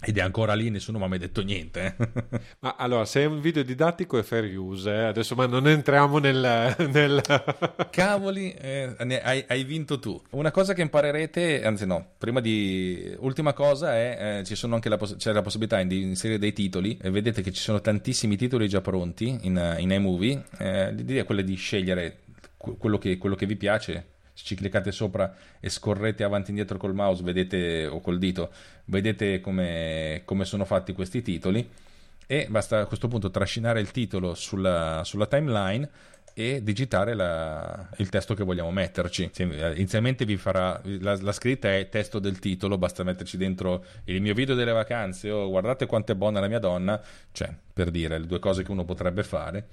[0.00, 1.94] ed è ancora lì, nessuno mi ha mai detto niente.
[1.96, 2.40] Eh.
[2.60, 5.04] ma allora, se è un video didattico è fair use, eh?
[5.04, 6.74] adesso ma non entriamo nel...
[6.90, 7.20] nel...
[7.90, 10.20] Cavoli, eh, hai, hai, vinto tu.
[10.30, 13.16] Una cosa che imparerete, anzi no, prima di...
[13.18, 16.52] Ultima cosa è, eh, ci sono anche la, poss- c'è la possibilità di inserire dei
[16.52, 21.22] titoli, e vedete che ci sono tantissimi titoli già pronti in, in iMovie, eh, l'idea
[21.22, 22.18] è quella di scegliere
[22.76, 24.16] quello che, quello che vi piace.
[24.32, 28.52] Se ci cliccate sopra e scorrete avanti e indietro col mouse vedete, o col dito,
[28.84, 31.68] vedete come, come, sono fatti questi titoli.
[32.26, 35.88] E basta a questo punto trascinare il titolo sulla, sulla timeline
[36.34, 39.28] e digitare la, il testo che vogliamo metterci.
[39.38, 44.34] Inizialmente vi farà la, la, scritta è testo del titolo, basta metterci dentro il mio
[44.34, 47.02] video delle vacanze o guardate quanto è buona la mia donna,
[47.32, 49.66] cioè per dire le due cose che uno potrebbe fare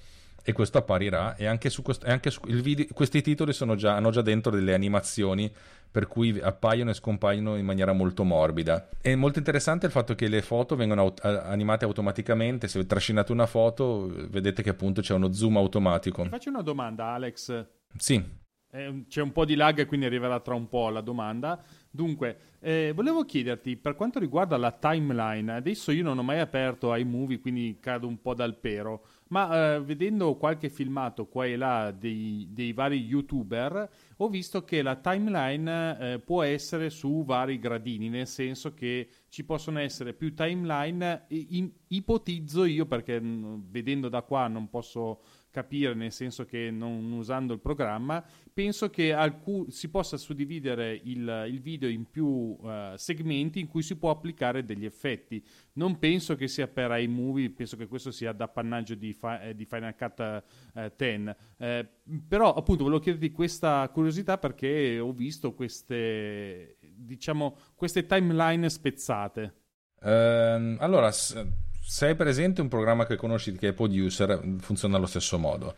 [0.48, 4.22] e questo apparirà e anche su, questo, anche su video, questi titoli già, hanno già
[4.22, 5.52] dentro delle animazioni
[5.90, 8.90] per cui appaiono e scompaiono in maniera molto morbida.
[9.02, 13.48] È molto interessante il fatto che le foto vengono aut- animate automaticamente, se trascinate una
[13.48, 16.22] foto vedete che appunto c'è uno zoom automatico.
[16.22, 17.66] Ti faccio una domanda Alex.
[17.98, 18.44] Sì.
[18.70, 21.64] Eh, c'è un po' di lag quindi arriverà tra un po' la domanda.
[21.90, 26.94] Dunque, eh, volevo chiederti per quanto riguarda la timeline, adesso io non ho mai aperto
[26.94, 31.92] iMovie quindi cado un po' dal pero ma eh, vedendo qualche filmato qua e là
[31.92, 38.10] dei, dei vari youtuber ho visto che la timeline eh, può essere su vari gradini
[38.10, 44.22] nel senso che ci possono essere più timeline in, ipotizzo io perché mh, vedendo da
[44.22, 45.22] qua non posso
[45.56, 48.22] capire, nel senso che non usando il programma,
[48.54, 53.82] penso che alcun, si possa suddividere il, il video in più uh, segmenti in cui
[53.82, 55.42] si può applicare degli effetti.
[55.74, 59.64] Non penso che sia per iMovie, penso che questo sia d'appannaggio di, fa, eh, di
[59.64, 61.36] Final Cut uh, 10.
[61.58, 61.88] Eh,
[62.28, 64.04] però appunto volevo chiederti questa curiosità
[64.38, 69.54] perché ho visto queste, diciamo, queste timeline spezzate.
[70.02, 75.38] Uh, allora, se hai presente un programma che conosci che è Producer, funziona allo stesso
[75.38, 75.76] modo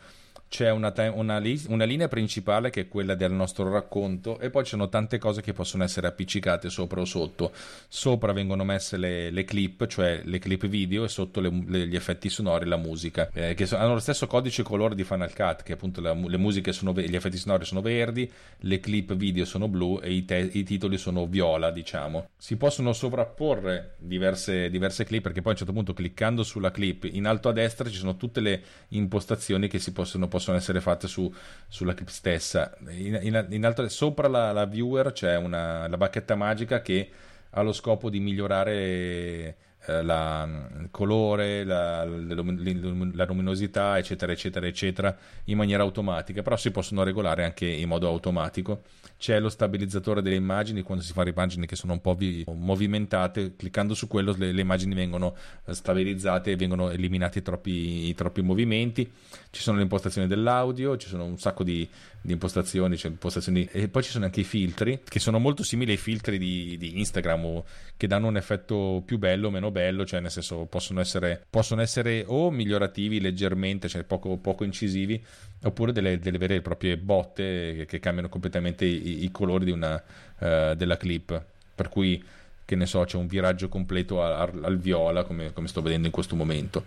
[0.49, 4.71] c'è una, una, una, linea principale che è quella del nostro racconto e poi ci
[4.71, 7.51] sono tante cose che possono essere appiccicate sopra o sotto.
[7.88, 11.95] Sopra vengono messe le, le clip, cioè le clip video e sotto le, le, gli
[11.95, 15.63] effetti sonori, la musica, eh, che so, hanno lo stesso codice colore di Final Cut,
[15.63, 18.29] che appunto la, le musiche sono, gli effetti sonori sono verdi,
[18.60, 22.29] le clip video sono blu e i, te, i titoli sono viola, diciamo.
[22.38, 27.03] Si possono sovrapporre diverse, diverse clip perché poi a un certo punto cliccando sulla clip
[27.03, 31.08] in alto a destra ci sono tutte le impostazioni che si possono possono essere fatte
[31.08, 31.32] su,
[31.67, 32.76] sulla clip stessa.
[32.89, 37.10] In, in, in alto, sopra la, la, viewer c'è una, la bacchetta magica che
[37.50, 40.47] ha lo scopo di migliorare eh, la,
[40.80, 47.43] il colore, la, la, luminosità, eccetera, eccetera, eccetera, in maniera automatica, però si possono regolare
[47.43, 48.84] anche in modo automatico.
[49.17, 53.56] C'è lo stabilizzatore delle immagini, quando si fanno immagini che sono un po' vi- movimentate,
[53.56, 58.41] cliccando su quello le, le, immagini vengono eh, stabilizzate e vengono eliminati troppi, i troppi
[58.41, 59.10] movimenti.
[59.49, 61.88] Ci sono le impostazioni dell'audio, ci sono un sacco di,
[62.21, 65.91] di impostazioni, cioè impostazioni, e poi ci sono anche i filtri, che sono molto simili
[65.91, 67.63] ai filtri di, di Instagram,
[67.95, 71.82] che danno un effetto più bello o meno bello, cioè nel senso possono essere, possono
[71.82, 75.23] essere o migliorativi leggermente, cioè poco, poco incisivi,
[75.63, 78.86] oppure delle, delle, vere e proprie botte che, che cambiano completamente
[79.24, 79.96] i colori di una,
[80.39, 81.41] uh, della clip.
[81.76, 82.24] Per cui,
[82.65, 86.13] che ne so, c'è un viraggio completo al, al viola, come, come, sto vedendo in
[86.13, 86.86] questo momento.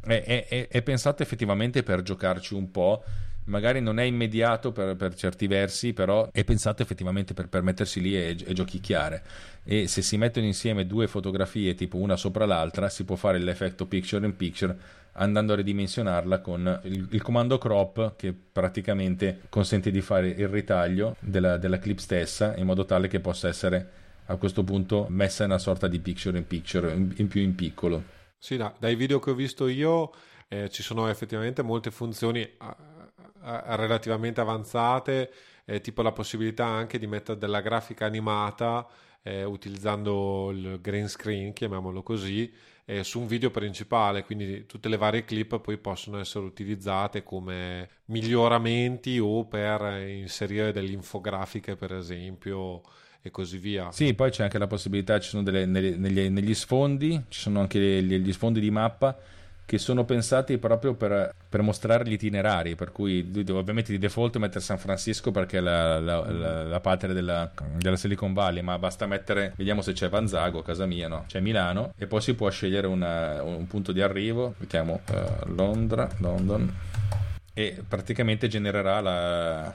[0.00, 3.04] È, è, è pensato effettivamente per giocarci un po'
[3.44, 8.00] magari non è immediato per, per certi versi, però è pensato effettivamente per, per mettersi
[8.00, 9.22] lì e, e giochicchiare.
[9.64, 13.86] E se si mettono insieme due fotografie, tipo una sopra l'altra, si può fare l'effetto
[13.86, 20.00] picture in picture andando a ridimensionarla con il, il, comando crop che praticamente consente di
[20.00, 24.64] fare il ritaglio della, della clip stessa in modo tale che possa essere a questo
[24.64, 28.02] punto messa in una sorta di picture in picture in, in più in piccolo.
[28.38, 30.12] Sì, no, dai video che ho visto io
[30.48, 32.48] eh, ci sono effettivamente molte funzioni
[33.42, 35.32] relativamente avanzate,
[35.64, 38.86] eh, tipo la possibilità anche di mettere della grafica animata
[39.22, 42.52] eh, utilizzando il green screen, chiamiamolo così,
[42.84, 47.88] eh, su un video principale, quindi tutte le varie clip poi possono essere utilizzate come
[48.06, 52.82] miglioramenti o per inserire delle infografiche, per esempio
[53.24, 53.92] e così via.
[53.92, 57.78] Sì, poi c'è anche la possibilità, ci sono delle, negli, negli, sfondi, ci sono anche
[57.78, 59.16] gli, gli sfondi di mappa
[59.64, 64.60] che sono pensati proprio per, per, mostrare gli itinerari, per cui ovviamente di default mettere
[64.60, 69.06] San Francisco perché è la, la, la, la patria della, della, Silicon Valley, ma basta
[69.06, 71.24] mettere, vediamo se c'è Vanzago, a casa mia, no?
[71.26, 76.08] C'è Milano e poi si può scegliere una, un punto di arrivo, mettiamo uh, Londra,
[76.18, 76.74] London
[77.54, 79.74] e praticamente genererà la,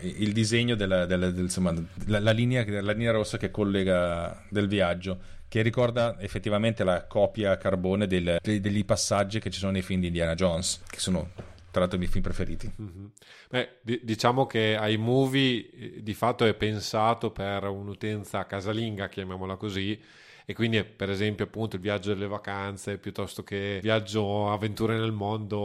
[0.00, 1.72] il disegno della, della, del, insomma,
[2.06, 7.56] la, la, linea, la linea rossa che collega del viaggio che ricorda effettivamente la copia
[7.56, 11.30] carbone del, degli passaggi che ci sono nei film di Indiana Jones, che sono
[11.74, 12.72] tra l'altro i miei film preferiti.
[12.80, 13.06] Mm-hmm.
[13.50, 19.56] Beh, d- diciamo che ai movie eh, di fatto è pensato per un'utenza casalinga, chiamiamola
[19.56, 20.00] così,
[20.46, 25.58] e quindi per esempio appunto il viaggio delle vacanze piuttosto che viaggio avventure nel mondo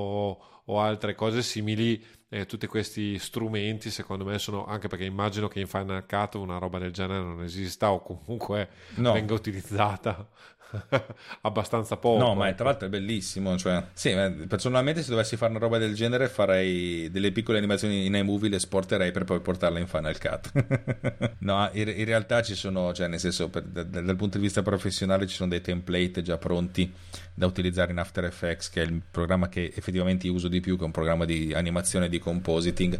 [0.65, 5.59] o altre cose simili eh, tutti questi strumenti secondo me sono anche perché immagino che
[5.59, 9.13] in Final Cut una roba del genere non esista o comunque no.
[9.13, 10.27] venga utilizzata
[11.41, 12.23] abbastanza poco.
[12.23, 12.57] No, ma ecco.
[12.57, 13.57] tra l'altro è bellissimo.
[13.57, 14.13] Cioè, sì,
[14.47, 18.55] personalmente, se dovessi fare una roba del genere, farei delle piccole animazioni in iMovie, le
[18.57, 21.31] esporterei per poi portarle in Final Cut.
[21.39, 24.61] no, in, in, realtà ci sono, cioè, nel senso, per, da, dal punto di vista
[24.61, 26.91] professionale, ci sono dei template già pronti
[27.33, 30.83] da utilizzare in After Effects, che è il programma che effettivamente uso di più, che
[30.83, 32.99] è un programma di animazione e di compositing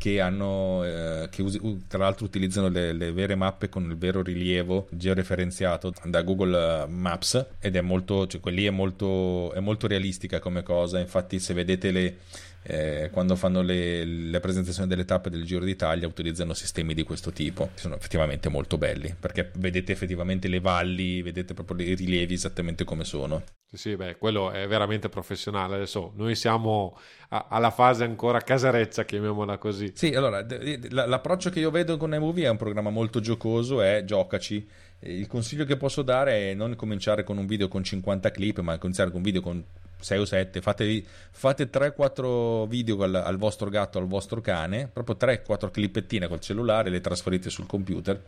[0.00, 4.22] che hanno eh, che us- tra l'altro utilizzano le, le, vere mappe con il vero
[4.22, 10.38] rilievo georeferenziato da Google Maps ed è molto cioè quelli è molto, è molto realistica
[10.38, 10.98] come cosa.
[10.98, 12.16] Infatti se vedete le
[12.62, 17.32] eh, quando fanno le, le, presentazioni delle tappe del Giro d'Italia utilizzano sistemi di questo
[17.32, 22.84] tipo sono effettivamente molto belli perché vedete effettivamente le valli vedete proprio i rilievi esattamente
[22.84, 23.42] come sono.
[23.66, 25.76] Sì, sì beh, quello è veramente professionale.
[25.76, 26.98] Adesso noi siamo
[27.30, 29.92] a, alla fase ancora casareccia chiamiamola così.
[29.94, 30.44] Sì allora
[30.90, 34.68] l'approccio che io vedo con iMovie è un programma molto giocoso è giocaci
[35.00, 38.78] il consiglio che posso dare è non cominciare con un video con 50 clip ma
[38.78, 39.64] cominciare con un video con
[40.00, 45.16] 6 o 7, fate, fate 3-4 video al, al, vostro gatto, al vostro cane, proprio
[45.18, 48.20] 3-4 clippettine col cellulare, le trasferite sul computer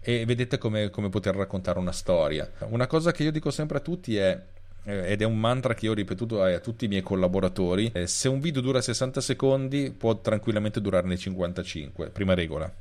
[0.00, 2.50] e vedete come, come poter raccontare una storia.
[2.68, 4.40] Una cosa che io dico sempre a tutti è
[4.84, 7.90] eh, ed è un mantra che io ho ripetuto a, tutti i miei collaboratori.
[7.94, 12.08] Eh, se un video dura 60 secondi, può tranquillamente durarne 55.
[12.08, 12.72] Prima regola.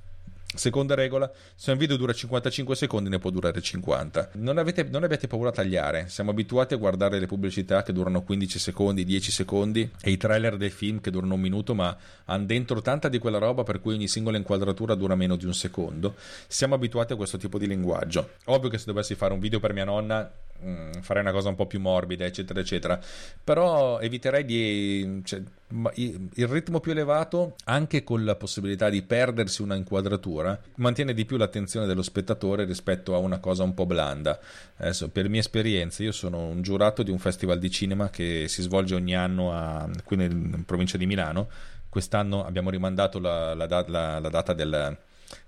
[0.52, 4.32] Seconda regola, se un video dura 55 secondi ne può durare 50.
[4.34, 8.24] Non, avete, non abbiate paura a tagliare, siamo abituati a guardare le pubblicità che durano
[8.24, 12.46] 15 secondi, 10 secondi e i trailer dei film che durano un minuto ma hanno
[12.46, 16.16] dentro tanta di quella roba per cui ogni singola inquadratura dura meno di un secondo.
[16.48, 18.32] Siamo abituati a questo tipo di linguaggio.
[18.46, 20.30] Ovvio che se dovessi fare un video per mia nonna
[20.64, 23.00] mm, farei una cosa un po' più morbida, eccetera, eccetera.
[23.44, 25.22] Però eviterei di.
[25.24, 25.42] Cioè,
[25.72, 31.38] il ritmo più elevato, anche con la possibilità di perdersi una inquadratura, mantiene di più
[31.38, 34.40] l'attenzione dello spettatore rispetto a una cosa un po' blanda.
[34.78, 38.62] Adesso, per mia esperienza, io sono un giurato di un festival di cinema che si
[38.62, 41.48] svolge ogni anno a, qui in provincia di Milano.
[41.88, 44.98] Quest'anno abbiamo rimandato la, la, la, la data del,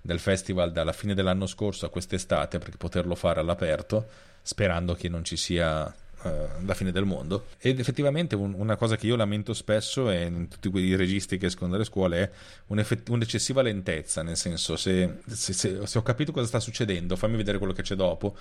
[0.01, 4.07] del festival dalla fine dell'anno scorso a quest'estate per poterlo fare all'aperto,
[4.41, 7.45] sperando che non ci sia eh, la fine del mondo.
[7.57, 11.47] Ed effettivamente un, una cosa che io lamento spesso è in tutti quei registi che
[11.47, 12.31] escono dalle scuole è
[12.67, 17.57] un'eccessiva lentezza, nel senso se, se, se, se, ho capito cosa sta succedendo fammi vedere
[17.57, 18.35] quello che c'è dopo,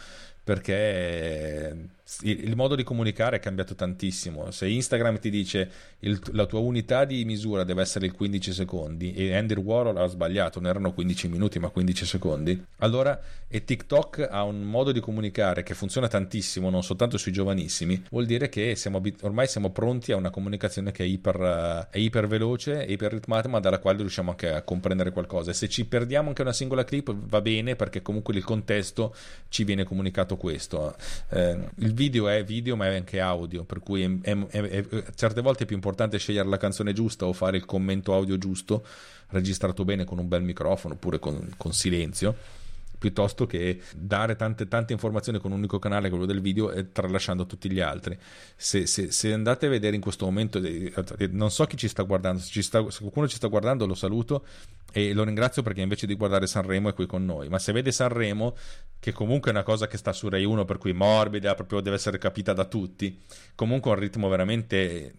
[0.45, 1.90] perché
[2.23, 4.51] il, il modo di comunicare è cambiato tantissimo.
[4.51, 9.14] Se Instagram ti dice il, la tua unità di misura deve essere il 15 secondi
[9.14, 14.29] e Andy Warhol ha sbagliato, non erano 15 minuti ma 15 secondi, allora e TikTok
[14.31, 18.49] ha un modo di comunicare che funziona tantissimo non soltanto sui giovanissimi, lontanissimi, vuol dire
[18.49, 23.13] che siamo, ormai siamo pronti a una comunicazione che è iper, è iper veloce, iper
[23.13, 25.53] ritmata, ma dalla quale riusciamo anche a comprendere qualcosa.
[25.53, 29.15] E se ci perdiamo anche una singola clip va bene perché comunque il contesto
[29.49, 30.95] ci viene comunicato questo.
[31.31, 35.63] Eh, il video è video ma è anche audio, per cui è, è, certe volte
[35.63, 38.85] è più importante scegliere la canzone giusta o fare il commento audio giusto,
[39.29, 42.59] registrato bene con un bel microfono oppure con, con silenzio
[43.01, 47.47] piuttosto che dare tante, tante informazioni con un unico canale, quello del video, e tralasciando
[47.47, 48.17] tutti gli altri.
[48.55, 50.93] Se, se, se, andate a vedere in questo momento, eh,
[51.31, 54.45] non so chi ci sta guardando, se, sta, se qualcuno ci sta guardando lo saluto
[54.93, 57.49] e lo ringrazio perché invece di guardare Sanremo è qui con noi.
[57.49, 58.55] Ma se vede Sanremo,
[59.01, 61.97] che comunque è una cosa che sta su Rai 1, per cui morbida, proprio deve
[61.97, 63.19] essere capita da tutti,
[63.55, 65.15] comunque un ritmo veramente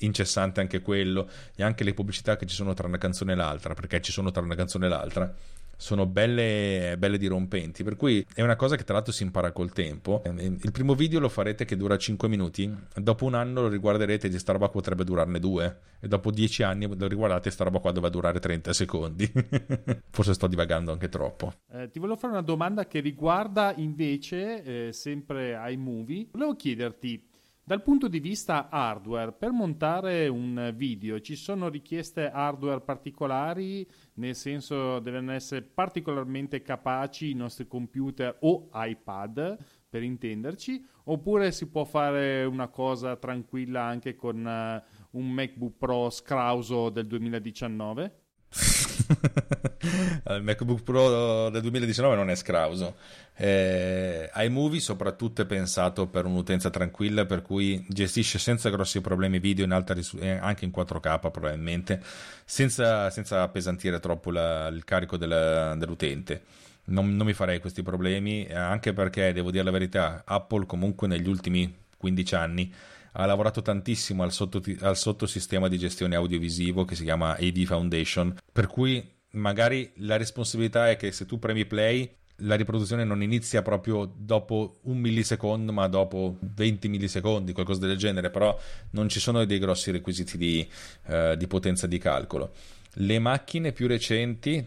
[0.00, 3.74] incessante anche quello e anche le pubblicità che ci sono tra una canzone e l'altra
[3.74, 5.34] perché ci sono tra una canzone e l'altra
[5.80, 7.82] sono belle, belle dirompenti.
[7.82, 10.22] Per cui è una cosa che tra l'altro si impara col tempo.
[10.26, 14.30] Il primo video lo farete che dura 5 minuti, dopo un anno lo riguarderete e
[14.30, 17.92] questa roba potrebbe durarne due, e dopo 10 anni lo riguardate e sta roba qua
[17.92, 19.32] doveva durare 30 secondi.
[20.10, 21.54] Forse sto divagando anche troppo.
[21.72, 26.28] Eh, ti volevo fare una domanda che riguarda invece eh, sempre iMovie.
[26.30, 27.29] Volevo chiederti
[27.70, 34.34] dal punto di vista hardware, per montare un video ci sono richieste hardware particolari, nel
[34.34, 39.56] senso devono essere particolarmente capaci i nostri computer o iPad,
[39.88, 46.10] per intenderci, oppure si può fare una cosa tranquilla anche con uh, un MacBook Pro
[46.10, 48.22] scrauso del 2019?
[50.30, 52.96] il MacBook Pro del 2019 non è scrauso.
[53.36, 59.64] Eh, iMovie soprattutto è pensato per un'utenza tranquilla per cui gestisce senza grossi problemi video
[59.64, 62.02] in alta ris- eh, anche in 4K probabilmente
[62.44, 66.42] senza, senza appesantire troppo la, il carico della, dell'utente.
[66.84, 71.28] Non, non mi farei questi problemi anche perché devo dire la verità Apple comunque negli
[71.28, 72.72] ultimi 15 anni
[73.12, 78.36] ha lavorato tantissimo al, sotto, al sottosistema di gestione audiovisivo che si chiama AD Foundation,
[78.52, 83.62] per cui magari la responsabilità è che se tu premi play la riproduzione non inizia
[83.62, 88.58] proprio dopo un millisecondo, ma dopo 20 millisecondi, qualcosa del genere, però
[88.90, 90.68] non ci sono dei grossi requisiti di,
[91.06, 92.52] uh, di potenza di calcolo.
[92.94, 94.66] Le macchine più recenti,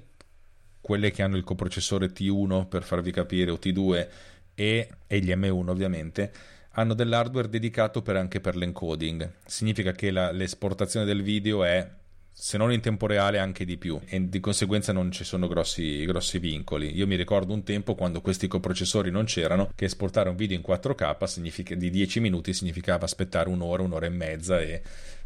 [0.82, 4.08] quelle che hanno il coprocessore T1 per farvi capire, o T2
[4.54, 6.32] e, e gli M1 ovviamente,
[6.74, 9.34] hanno dell'hardware dedicato per, anche per l'encoding.
[9.46, 11.88] Significa che la, l'esportazione del video è
[12.36, 16.04] se non in tempo reale anche di più e di conseguenza non ci sono grossi,
[16.06, 16.96] grossi, vincoli.
[16.96, 20.64] Io mi ricordo un tempo quando questi coprocessori non c'erano che esportare un video in
[20.68, 24.82] 4K di 10 minuti significava aspettare un'ora, un'ora e mezza e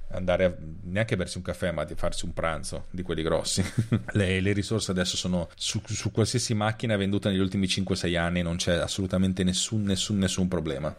[0.09, 3.63] andare a, neanche a bersi un caffè ma di farsi un pranzo di quelli grossi.
[4.11, 8.57] le, le, risorse adesso sono su, su qualsiasi macchina venduta negli ultimi 5-6 anni non
[8.57, 10.93] c'è assolutamente nessun, nessun, nessun problema.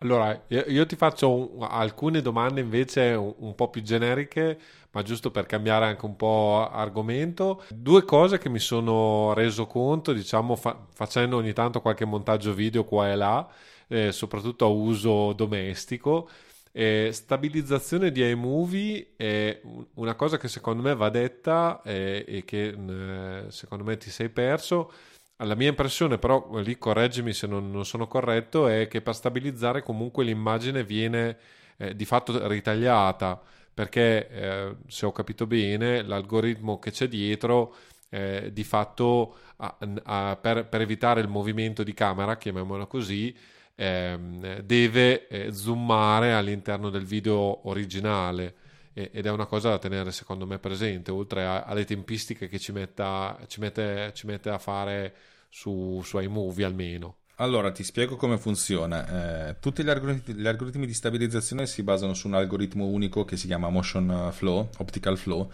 [0.00, 4.56] Allora, io ti faccio alcune domande invece un, po' più generiche,
[4.92, 7.64] ma giusto per cambiare anche un po' argomento.
[7.74, 12.84] Due cose che mi sono reso conto, diciamo, fa- facendo ogni tanto qualche montaggio video
[12.84, 13.48] qua e là,
[13.88, 16.28] eh, soprattutto a uso domestico.
[16.70, 19.60] Eh, stabilizzazione di iMovie è
[19.94, 24.28] una cosa che secondo me va detta eh, e che eh, secondo me ti sei
[24.28, 24.92] perso
[25.44, 29.82] la mia impressione, però lì correggimi se non, non, sono corretto, è che per stabilizzare
[29.82, 31.36] comunque l'immagine viene
[31.76, 33.40] eh, di fatto ritagliata,
[33.72, 37.76] perché eh, se ho capito bene l'algoritmo che c'è dietro
[38.10, 43.34] eh, di fatto a, a, per, per, evitare il movimento di camera, chiamiamola così,
[43.76, 48.54] ehm, deve eh, zoomare all'interno del video originale
[49.12, 53.38] ed è una cosa da tenere secondo me presente, oltre alle tempistiche che ci, metta,
[53.46, 55.14] ci, mette, ci mette a fare
[55.48, 57.16] su, su iMovie almeno.
[57.40, 59.50] Allora, ti spiego come funziona.
[59.50, 63.36] Eh, tutti gli algoritmi, gli algoritmi, di stabilizzazione si basano su un algoritmo unico che
[63.36, 65.48] si chiama Motion Flow, Optical Flow,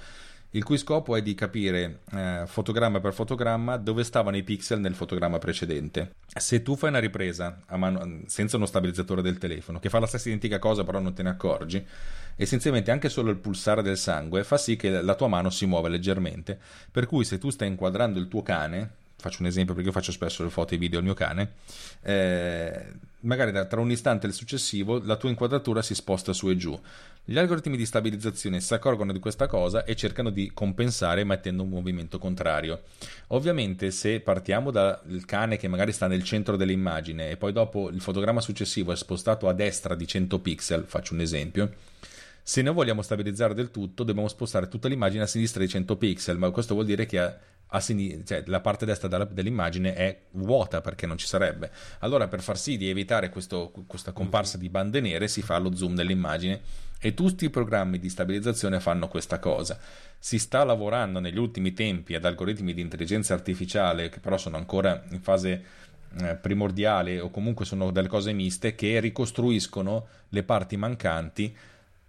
[0.55, 4.95] il cui scopo è di capire eh, fotogramma per fotogramma dove stavano i pixel nel
[4.95, 6.15] fotogramma precedente.
[6.27, 10.29] Se tu fai una ripresa mano, senza uno stabilizzatore del telefono, che fa la stessa
[10.29, 11.85] identica cosa però non te ne accorgi,
[12.37, 15.89] essenzialmente anche solo il pulsare del sangue fa sì che la tua mano si muova
[15.89, 16.59] leggermente,
[16.91, 20.13] per cui se tu stai inquadrando il tuo cane, faccio un esempio perché io faccio
[20.13, 21.53] spesso le foto e i video del mio cane,
[22.03, 26.57] eh, magari tra un istante e il successivo la tua inquadratura si sposta su e
[26.57, 26.79] giù.
[27.27, 31.70] Gli algoritmi di stabilizzazione si accorgono di questa cosa e cercano di compensare mettendo un
[31.70, 32.83] movimento contrario.
[33.29, 38.03] Ovviamente se partiamo dal cane che magari sta nel centro dell'immagine e poi dopo il
[38.03, 41.72] fotogramma successivo è spostato a destra di 100 pixel, faccio un esempio,
[42.43, 46.37] Se noi vogliamo stabilizzare del tutto, dobbiamo spostare tutta l'immagine a sinistra di 100 pixel,
[46.37, 47.35] ma questo vuol dire che a,
[47.68, 51.70] a sinistra, cioè, la parte destra dell'immagine è vuota perché non ci sarebbe.
[52.01, 55.75] Allora, per far sì di evitare questo, questa comparsa di bande nere, si fa lo
[55.75, 56.61] zoom dell'immagine
[57.05, 59.79] e tutti i programmi di stabilizzazione fanno questa cosa.
[60.19, 65.05] Si sta lavorando negli ultimi tempi ad algoritmi di intelligenza artificiale che però sono ancora
[65.11, 65.65] in fase
[66.23, 71.55] eh, primordiale o comunque sono delle cose miste che ricostruiscono le parti mancanti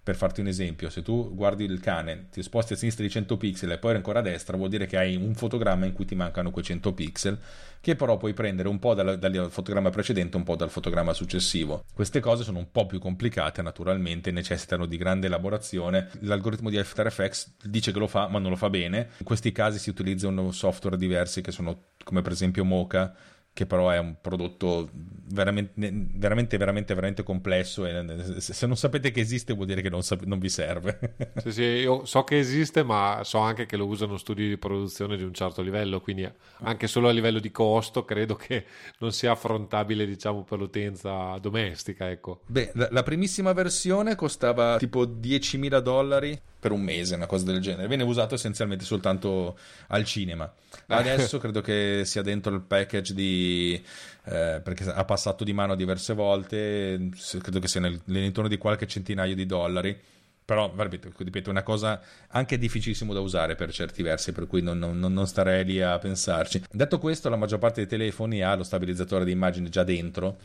[0.06, 3.38] per farti un esempio, se tu guardi il cane, ti sposti a sinistra di 100
[3.38, 6.14] pixel e poi ancora a destra, vuol dire che hai un fotogramma in cui ti
[6.14, 7.40] mancano quei 100 pixel,
[7.82, 11.86] che però puoi prendere un po' dal, dal fotogramma precedente, un po' dal fotogramma successivo.
[11.92, 16.10] Queste cose sono un po' più complicate, naturalmente, necessitano di grande elaborazione.
[16.20, 19.10] L'algoritmo di After Effects dice che lo fa, ma non lo fa bene.
[19.18, 23.12] In questi casi si utilizzano software diversi che sono come per esempio Mocha
[23.56, 29.22] che però è un prodotto veramente, veramente, veramente, veramente complesso e se non sapete che
[29.22, 31.16] esiste vuol dire che non, sap- non vi serve.
[31.42, 35.16] sì, sì, io so che esiste, ma so anche che lo usano studi di produzione
[35.16, 36.30] di un certo livello, quindi
[36.64, 38.66] anche solo a livello di costo credo che
[38.98, 42.42] non sia affrontabile, diciamo, per l'utenza domestica, ecco.
[42.48, 47.62] Beh, la, la primissima versione costava tipo 10.000 dollari per un mese, una cosa del
[47.62, 47.88] genere.
[47.88, 49.56] Viene usato essenzialmente soltanto
[49.90, 50.52] al cinema.
[50.88, 53.80] Adesso credo che sia dentro il package di...
[54.24, 58.88] Eh, perché ha passato di mano diverse volte, credo che sia nel, nell'intorno di qualche
[58.88, 59.96] centinaio di dollari.
[60.44, 64.80] Però, ripeto, è una cosa anche difficilissimo da usare per certi versi, per cui non,
[64.80, 66.64] non, non, starei lì a pensarci.
[66.72, 70.38] Detto questo, la maggior parte dei telefoni ha lo stabilizzatore di immagine già dentro,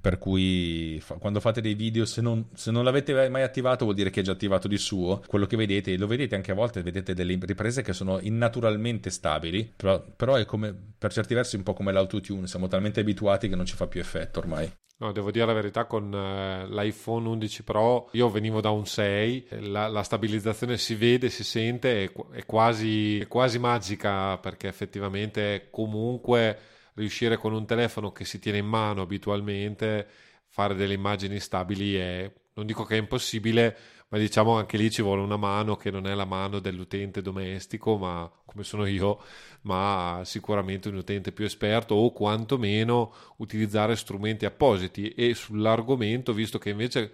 [0.00, 3.96] per cui fa, quando fate dei video se non, se non, l'avete mai attivato vuol
[3.96, 5.22] dire che è già attivato di suo.
[5.26, 9.72] Quello che vedete lo vedete anche a volte vedete delle riprese che sono innaturalmente stabili
[9.74, 12.46] però, però è come per certi versi un po' come l'autotune.
[12.46, 14.70] Siamo talmente abituati che non ci fa più effetto ormai.
[15.02, 19.46] No, devo dire la verità, con eh, l'iPhone 11 Pro io venivo da un 6,
[19.62, 25.66] la, la stabilizzazione si vede, si sente, è, è, quasi, è quasi magica perché effettivamente
[25.72, 26.56] comunque
[26.94, 30.06] riuscire con un telefono che si tiene in mano abitualmente
[30.46, 33.76] fare delle immagini stabili è non dico che è impossibile,
[34.08, 37.96] ma diciamo anche lì ci vuole una mano che non è la mano dell'utente domestico,
[37.96, 39.22] ma come sono io,
[39.62, 45.10] ma sicuramente un utente più esperto o quantomeno utilizzare strumenti appositi.
[45.10, 47.12] E sull'argomento, visto che invece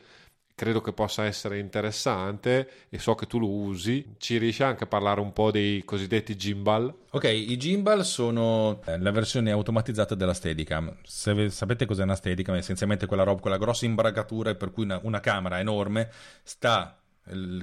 [0.59, 4.17] credo che possa essere interessante e so che tu lo usi.
[4.19, 6.93] Ci riesci anche a parlare un po' dei cosiddetti gimbal?
[7.11, 10.97] Ok, i gimbal sono eh, la versione automatizzata della Steadicam.
[11.05, 14.99] Se sapete cos'è una Steadicam, è essenzialmente quella roba, quella grossa imbragatura per cui una,
[15.05, 16.11] una camera enorme
[16.43, 16.99] sta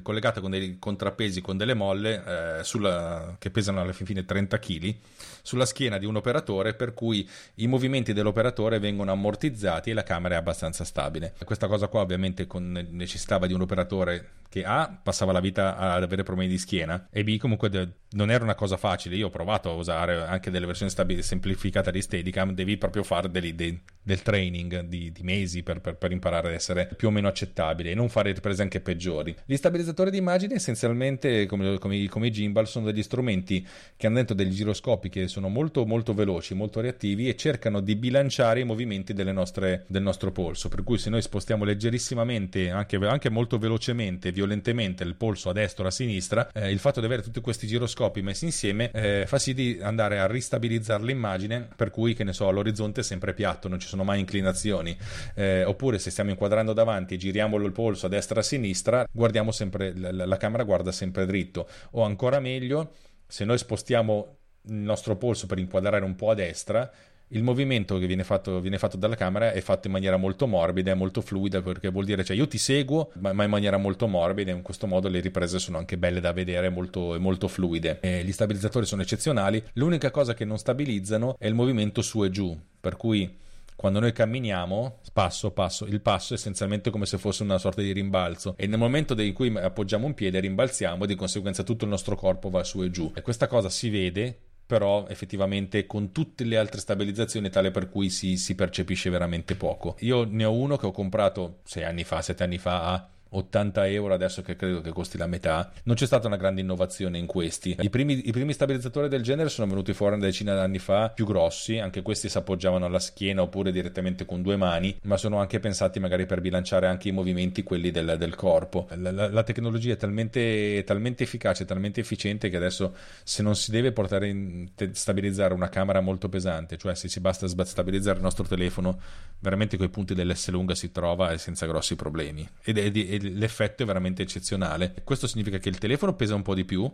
[0.01, 4.95] collegata con dei contrappesi con delle molle eh, sulla, che pesano alla fine 30 kg
[5.41, 10.35] sulla schiena di un operatore per cui i movimenti dell'operatore vengono ammortizzati e la camera
[10.35, 11.35] è abbastanza stabile.
[11.43, 16.01] Questa cosa qua ovviamente con, necessitava di un operatore che A passava la vita ad
[16.01, 19.17] avere problemi di schiena e B comunque de- non era una cosa facile.
[19.17, 23.29] Io ho provato a usare anche delle versioni stabili, semplificate di Steadicam devi proprio fare
[23.29, 27.11] dei, dei, del training di, di mesi per, per, per, imparare ad essere più o
[27.11, 32.07] meno accettabile e non fare riprese anche peggiori gli stabilizzatori di immagine essenzialmente come, come,
[32.09, 36.13] come, i gimbal sono degli strumenti che hanno dentro degli giroscopi che sono molto molto
[36.13, 40.67] veloci, molto reattivi e cercano di bilanciare i movimenti nostre, del nostro polso.
[40.67, 45.85] Per cui se noi spostiamo leggerissimamente anche, anche molto velocemente, violentemente il polso a destra
[45.85, 49.39] o a sinistra eh, il fatto di avere tutti questi giroscopi messi insieme eh, fa
[49.39, 53.69] sì di andare a ristabilizzare l'immagine per cui che ne so l'orizzonte è sempre piatto
[53.69, 54.97] non ci sono mai inclinazioni.
[55.33, 59.07] Eh, oppure se stiamo inquadrando davanti e giriamo il polso a destra o a sinistra
[59.11, 61.67] guardiamo guardiamo sempre, la, la camera guarda sempre dritto.
[61.91, 62.93] O ancora meglio,
[63.27, 64.37] se noi spostiamo
[64.67, 66.91] il nostro polso per inquadrare un po' a destra,
[67.29, 70.91] il movimento che viene fatto, viene fatto, dalla camera è fatto in maniera molto morbida
[70.91, 74.51] e molto fluida perché vuol dire cioè io ti seguo ma, in maniera molto morbida
[74.51, 78.31] in questo modo le riprese sono anche belle da vedere molto, molto fluide e gli
[78.31, 82.95] stabilizzatori sono eccezionali l'unica cosa che non stabilizzano è il movimento su e giù per
[82.95, 83.35] cui
[83.75, 87.91] quando noi camminiamo, passo passo, il passo è essenzialmente come se fosse una sorta di
[87.91, 91.91] rimbalzo e nel momento in cui appoggiamo un piede rimbalziamo e di conseguenza tutto il
[91.91, 93.11] nostro corpo va su e giù.
[93.15, 98.09] E questa cosa si vede però effettivamente con tutte le altre stabilizzazioni tale per cui
[98.09, 99.95] si, si percepisce veramente poco.
[99.99, 103.87] Io ne ho uno che ho comprato sei anni fa, sette anni fa a 80
[103.87, 107.25] euro adesso che credo che costi la metà non c'è stata una grande innovazione in
[107.25, 107.75] questi.
[107.79, 111.25] I primi, i primi stabilizzatori del genere sono venuti fuori una decina d'anni fa più
[111.25, 115.59] grossi anche questi si appoggiavano alla schiena oppure direttamente con due mani ma sono anche
[115.59, 118.87] pensati magari per bilanciare anche i movimenti quelli del, del corpo.
[118.95, 123.71] La, la, la, tecnologia è talmente, talmente efficace talmente efficiente che adesso se non si
[123.71, 128.23] deve portare in te, stabilizzare una camera molto pesante cioè se ci basta stabilizzare il
[128.23, 128.99] nostro telefono
[129.39, 132.47] veramente quei punti dell'S lunga si trova senza grossi problemi.
[132.63, 134.95] Ed è, l'effetto è veramente eccezionale.
[135.03, 136.91] Questo significa che il telefono pesa un po' di più,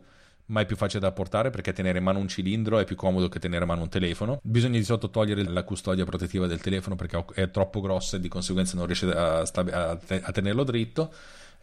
[0.47, 3.29] ma è più facile da portare perché tenere in mano un cilindro è più comodo
[3.29, 4.39] che tenere in mano un telefono.
[4.43, 8.27] Bisogna di sotto togliere la custodia protettiva del telefono perché è troppo grossa e di
[8.27, 11.13] conseguenza non riesce a, a, a tenerlo dritto.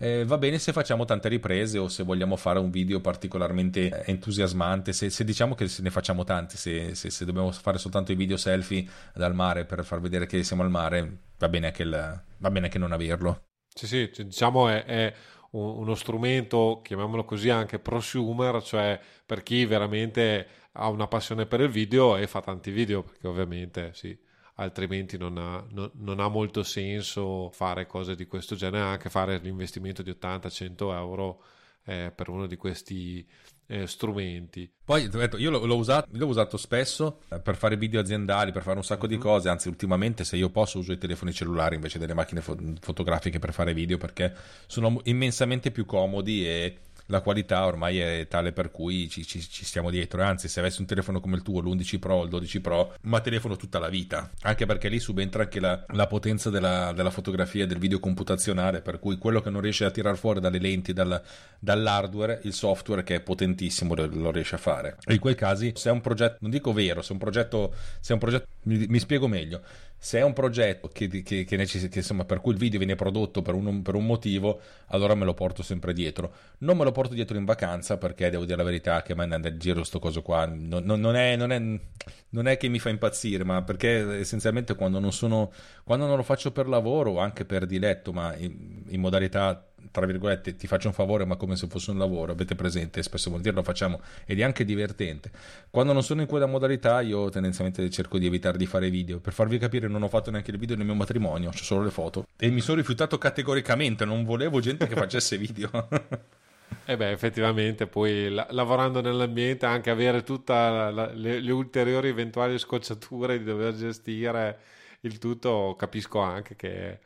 [0.00, 4.92] Eh, va bene se facciamo tante riprese o se vogliamo fare un video particolarmente entusiasmante,
[4.92, 8.14] se, se diciamo che se ne facciamo tanti, se, se, se, dobbiamo fare soltanto i
[8.14, 12.22] video selfie dal mare per far vedere che siamo al mare, va bene anche, il,
[12.36, 13.47] va bene anche non averlo.
[13.74, 15.14] Sì, sì, diciamo è, è
[15.50, 21.68] uno strumento, chiamiamolo così, anche prosumer, cioè per chi veramente ha una passione per il
[21.68, 24.18] video e fa tanti video, perché ovviamente sì,
[24.56, 29.38] altrimenti non ha, non, non ha molto senso fare cose di questo genere, anche fare
[29.38, 31.42] l'investimento di 80-100 euro
[31.84, 33.26] eh, per uno di questi
[33.68, 34.70] eh, strumenti.
[34.82, 38.84] Poi io l'ho, usato, l'ho, usato, spesso eh, per fare video aziendali, per fare un
[38.84, 39.16] sacco mm-hmm.
[39.16, 42.56] di cose, anzi ultimamente se io posso uso i telefoni cellulari invece delle macchine fo-
[42.80, 44.34] fotografiche per fare video perché
[44.66, 46.76] sono immensamente più comodi e
[47.08, 50.22] la qualità ormai è tale per cui ci, ci, ci stiamo dietro.
[50.22, 53.20] Anzi, se avessi un telefono come il tuo, l'11 Pro o il 12 Pro, ma
[53.20, 54.30] telefono tutta la vita.
[54.42, 58.80] Anche perché lì subentra anche la, la potenza della, della, fotografia e del video computazionale,
[58.80, 61.20] per cui quello che non riesce a tirar fuori dalle lenti, dal,
[61.58, 64.96] dall'hardware, il software che è potentissimo lo, riesce a fare.
[65.06, 68.10] In quei casi, se è un progetto, non dico vero, se è un progetto, se
[68.10, 69.62] è un progetto mi, mi spiego meglio
[70.00, 73.42] se è un progetto che, che, che, necess- insomma, per cui il video viene prodotto
[73.42, 76.32] per un, per un, motivo, allora me lo porto sempre dietro.
[76.58, 79.24] Non me lo porto dietro in vacanza perché devo dire la verità che a me
[79.24, 82.78] in giro sto coso qua non, non, non, è, non, è, non, è, che mi
[82.78, 87.18] fa impazzire, ma perché essenzialmente quando non, sono, quando non lo faccio per lavoro o
[87.18, 91.56] anche per diletto, ma in, in modalità tra virgolette, ti faccio un favore, ma come
[91.56, 95.30] se fosse un lavoro, avete presente, spesso vuol dire lo facciamo ed è anche divertente.
[95.70, 99.18] Quando non sono in quella modalità, io tendenzialmente cerco di evitare di fare video.
[99.18, 101.90] Per farvi capire, non ho fatto neanche il video nel mio matrimonio, ho solo le
[101.90, 102.26] foto.
[102.36, 105.70] E mi sono rifiutato categoricamente, non volevo gente che facesse video.
[105.90, 112.58] E eh beh, effettivamente poi la- lavorando nell'ambiente anche avere tutte le, le ulteriori eventuali
[112.58, 114.58] scocciature di dover gestire
[115.00, 116.98] il tutto, capisco anche che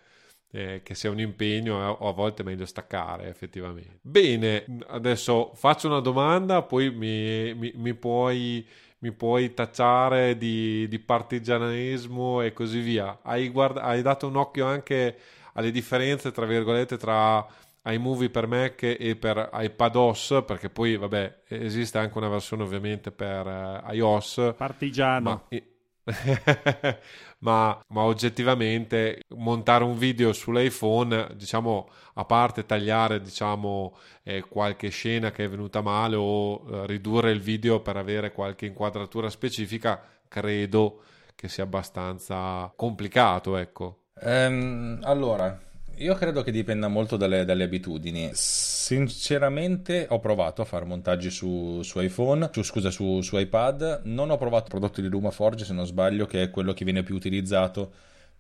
[0.53, 3.99] eh, che sia un impegno eh, o a volte è meglio staccare effettivamente.
[4.03, 8.67] Bene, adesso faccio una domanda, poi mi, mi, mi puoi
[8.99, 13.19] mi puoi tacciare di, di, partigianesimo e così via.
[13.23, 15.17] Hai, guard- hai, dato un occhio anche
[15.55, 17.45] alle differenze, tra virgolette, tra
[17.85, 23.45] iMovie per Mac e per iPadOS, perché poi, vabbè, esiste anche una versione ovviamente per
[23.45, 24.55] uh, iOS.
[24.57, 25.47] Partigiano.
[25.51, 25.59] Ma,
[27.39, 35.31] ma, ma, oggettivamente montare un video sull'iPhone, diciamo, a parte tagliare, diciamo, eh, qualche scena
[35.31, 41.03] che è venuta male o eh, ridurre il video per avere qualche inquadratura specifica, credo
[41.35, 43.99] che sia abbastanza complicato, ecco.
[44.23, 45.59] Um, allora,
[46.03, 48.31] io credo che dipenda molto dalle, dalle, abitudini.
[48.33, 54.01] Sinceramente ho provato a fare montaggi su, su iPhone, su, scusa, su, su, iPad.
[54.05, 57.15] Non ho provato prodotti di LumaForge, se non sbaglio, che è quello che viene più
[57.15, 57.93] utilizzato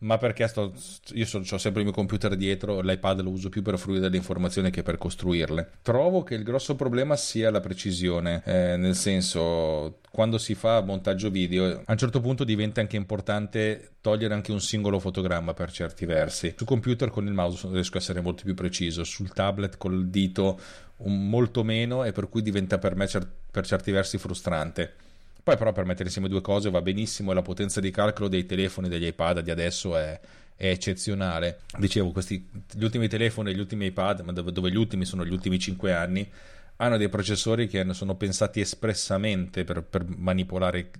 [0.02, 0.72] ma perché sto,
[1.12, 4.16] io so, ho sempre il mio computer dietro, l'iPad lo uso più per fruire delle
[4.16, 5.70] informazioni che per costruirle.
[5.82, 11.30] Trovo che il grosso problema sia la precisione, eh, nel senso quando si fa montaggio
[11.30, 16.04] video a un certo punto diventa anche importante togliere anche un singolo fotogramma per certi
[16.04, 16.54] versi.
[16.56, 20.60] Sul computer con il mouse riesco a essere molto più preciso, sul tablet col dito
[21.04, 24.94] molto meno e per cui diventa per me cer- per certi versi frustrante.
[25.42, 28.46] Poi però per mettere insieme due cose va benissimo e la potenza di calcolo dei
[28.46, 30.20] telefoni, degli iPad di adesso è,
[30.54, 31.62] è eccezionale.
[31.78, 35.32] Dicevo, questi, gli ultimi telefoni e gli ultimi iPad, dove, dove, gli ultimi sono gli
[35.32, 36.30] ultimi 5 anni,
[36.76, 40.90] hanno dei processori che sono pensati espressamente per, per manipolare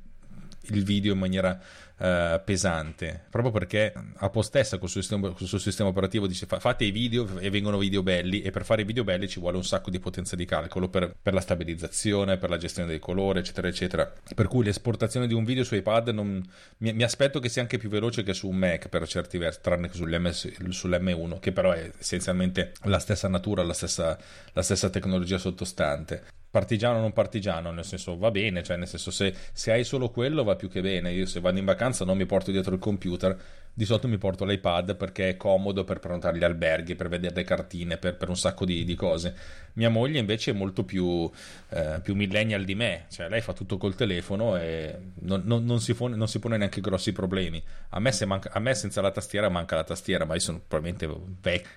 [0.68, 1.58] il video in maniera
[1.96, 6.84] uh, pesante, proprio perché a postessa col suo sistema, col suo sistema operativo dice fate
[6.84, 9.64] i video e vengono video belli e per fare i video belli ci vuole un
[9.64, 13.68] sacco di potenza di calcolo per, per la stabilizzazione, per la gestione del colore, eccetera,
[13.68, 14.12] eccetera.
[14.34, 16.42] Per cui l'esportazione di un video su iPad non,
[16.78, 19.60] mi, mi, aspetto che sia anche più veloce che su un Mac per certi versi,
[19.62, 24.18] tranne che sull'M1, che però è essenzialmente la stessa natura, la stessa,
[24.52, 29.10] la stessa tecnologia sottostante partigiano o non partigiano, nel senso va bene, cioè nel senso
[29.10, 32.18] se, se, hai solo quello va più che bene, io se vado in vacanza non
[32.18, 33.34] mi porto dietro il computer,
[33.74, 37.44] di solito mi porto l'iPad perché è comodo per prenotare gli alberghi, per vedere le
[37.44, 39.34] cartine, per, per un sacco di, di, cose.
[39.74, 41.30] Mia moglie invece è molto più,
[41.70, 45.80] eh, più, millennial di me, cioè lei fa tutto col telefono e non, non, non,
[45.80, 47.62] si, pone, non si, pone, neanche grossi problemi.
[47.90, 51.08] A me, manca, a me, senza la tastiera manca la tastiera, ma io sono probabilmente
[51.40, 51.70] vecchio.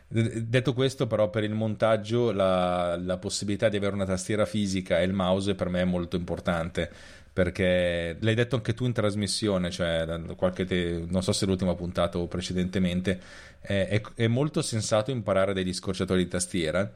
[0.43, 5.06] Detto questo però per il montaggio la, la possibilità di avere una tastiera fisica e
[5.06, 6.91] il mouse per me è molto importante
[7.36, 12.18] perché l'hai detto anche tu in trasmissione, cioè qualche te, non so se l'ultima puntata
[12.18, 13.20] o precedentemente,
[13.60, 16.90] è, è, è molto sensato imparare degli scorciatori di tastiera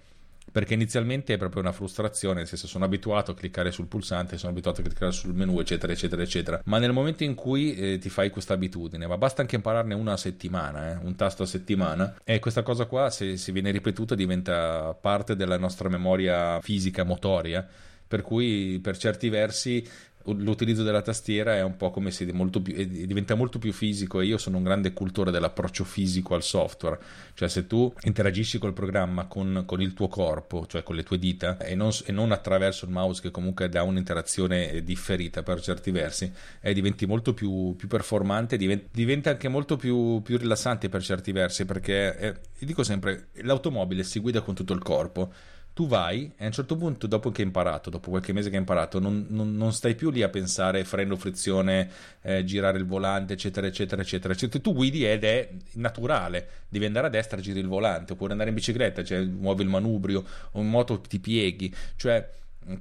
[0.49, 4.53] perché inizialmente è proprio una frustrazione, nel senso sono abituato a cliccare sul pulsante, sono
[4.53, 6.61] abituato a cliccare sul menu, eccetera, eccetera, eccetera.
[6.63, 10.15] Ma nel momento in cui eh, ti fai questa abitudine, ma basta anche impararne una
[10.15, 14.93] settimana, eh, un tasto a settimana, e questa cosa qua, se, se viene ripetuta, diventa
[14.93, 17.67] parte della nostra memoria fisica, motoria
[18.09, 19.87] per cui per certi versi
[20.33, 24.25] l'utilizzo della tastiera è un po' come se molto più, diventa molto più fisico e
[24.25, 26.99] io sono un grande cultore dell'approccio fisico al software,
[27.33, 31.17] cioè se tu interagisci col programma con, con il tuo corpo, cioè con le tue
[31.17, 35.91] dita e non, e non, attraverso il mouse che comunque dà un'interazione differita per certi
[35.91, 41.01] versi, eh, diventi molto più, più performante, diventa, diventa, anche molto più, più, rilassante per
[41.01, 45.33] certi versi perché, eh, dico sempre, l'automobile si guida con tutto il corpo
[45.79, 48.55] tu vai e a un certo punto, dopo che hai imparato, dopo qualche mese che
[48.55, 51.89] hai imparato, non, non, non stai più lì a pensare freno, frizione,
[52.21, 54.33] eh, girare il volante, eccetera, eccetera, eccetera.
[54.33, 58.49] Cioè, tu guidi ed è naturale, devi andare a destra, giri il volante, oppure andare
[58.49, 62.29] in bicicletta, cioè muovi il manubrio, o in moto ti pieghi, cioè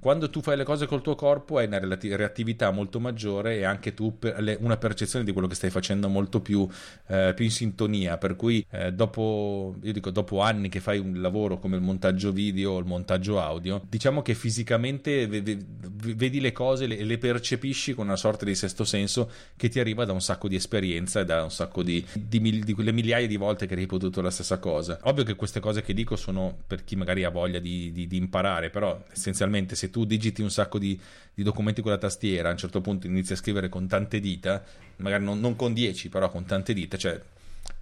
[0.00, 3.94] quando tu fai le cose col tuo corpo hai una reattività molto maggiore e anche
[3.94, 4.18] tu
[4.58, 6.68] una percezione di quello che stai facendo molto più,
[7.06, 8.18] eh, più in sintonia.
[8.18, 12.72] Per cui eh, dopo, dico, dopo anni che fai un lavoro come il montaggio video
[12.72, 18.16] o il montaggio audio diciamo che fisicamente vedi le cose e le percepisci con una
[18.16, 21.50] sorta di sesto senso che ti arriva da un sacco di esperienza e da un
[21.50, 24.98] sacco di, di, di quelle migliaia di volte che hai ripetuto la stessa cosa.
[25.02, 28.70] Ovvio che queste cose che dico sono per chi magari ha voglia di, di imparare
[28.70, 30.98] però essenzialmente se tu digiti un sacco di,
[31.32, 34.62] di, documenti con la tastiera, a un certo punto inizi a scrivere con tante dita,
[34.96, 37.20] magari non, non con 10, però con tante dita, cioè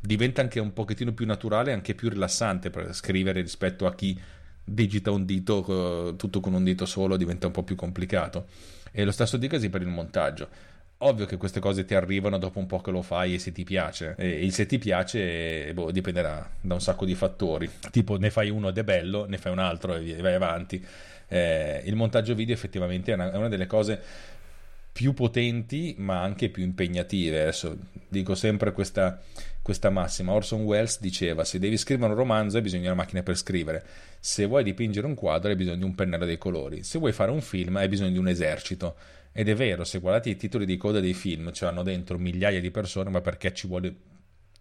[0.01, 4.19] diventa anche un pochettino più naturale e anche più rilassante per scrivere rispetto a chi
[4.69, 8.47] digita un dito tutto con un dito solo, diventa un po' più complicato.
[8.91, 10.75] E lo stesso dicasi per il montaggio.
[11.01, 13.65] Ovvio che queste cose ti arrivano dopo un po' che lo fai e se ti
[13.65, 14.15] piace.
[14.17, 17.71] E il se ti piace boh, dipenderà da un sacco di fattori.
[17.91, 20.85] Tipo ne fai uno ed è bello, ne fai un altro e vai avanti
[21.29, 24.01] eh, il montaggio video effettivamente è una, è una, delle cose
[24.93, 27.43] più potenti ma anche più impegnative.
[27.43, 27.77] Adesso
[28.09, 29.21] dico sempre questa,
[29.61, 30.33] questa massima.
[30.33, 33.85] Orson Welles diceva se devi scrivere un romanzo hai bisogno di una macchina per scrivere,
[34.21, 37.31] se vuoi dipingere un quadro hai bisogno di un pennello dei colori, se vuoi fare
[37.31, 38.97] un film hai bisogno di un esercito.
[39.33, 42.59] Ed è vero, se guardate i titoli di coda dei film, ce l'hanno dentro migliaia
[42.59, 43.95] di persone, ma perché ci vuole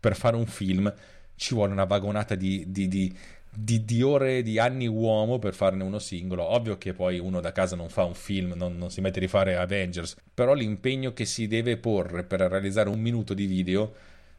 [0.01, 0.93] per fare un film
[1.35, 3.15] ci vuole una vagonata di, di, di,
[3.55, 6.43] di, di, ore, di anni uomo per farne uno singolo.
[6.43, 9.21] Ovvio che poi uno da casa non fa un film, non, non si mette a
[9.21, 13.93] rifare Avengers, però l'impegno che si deve porre per realizzare un minuto di video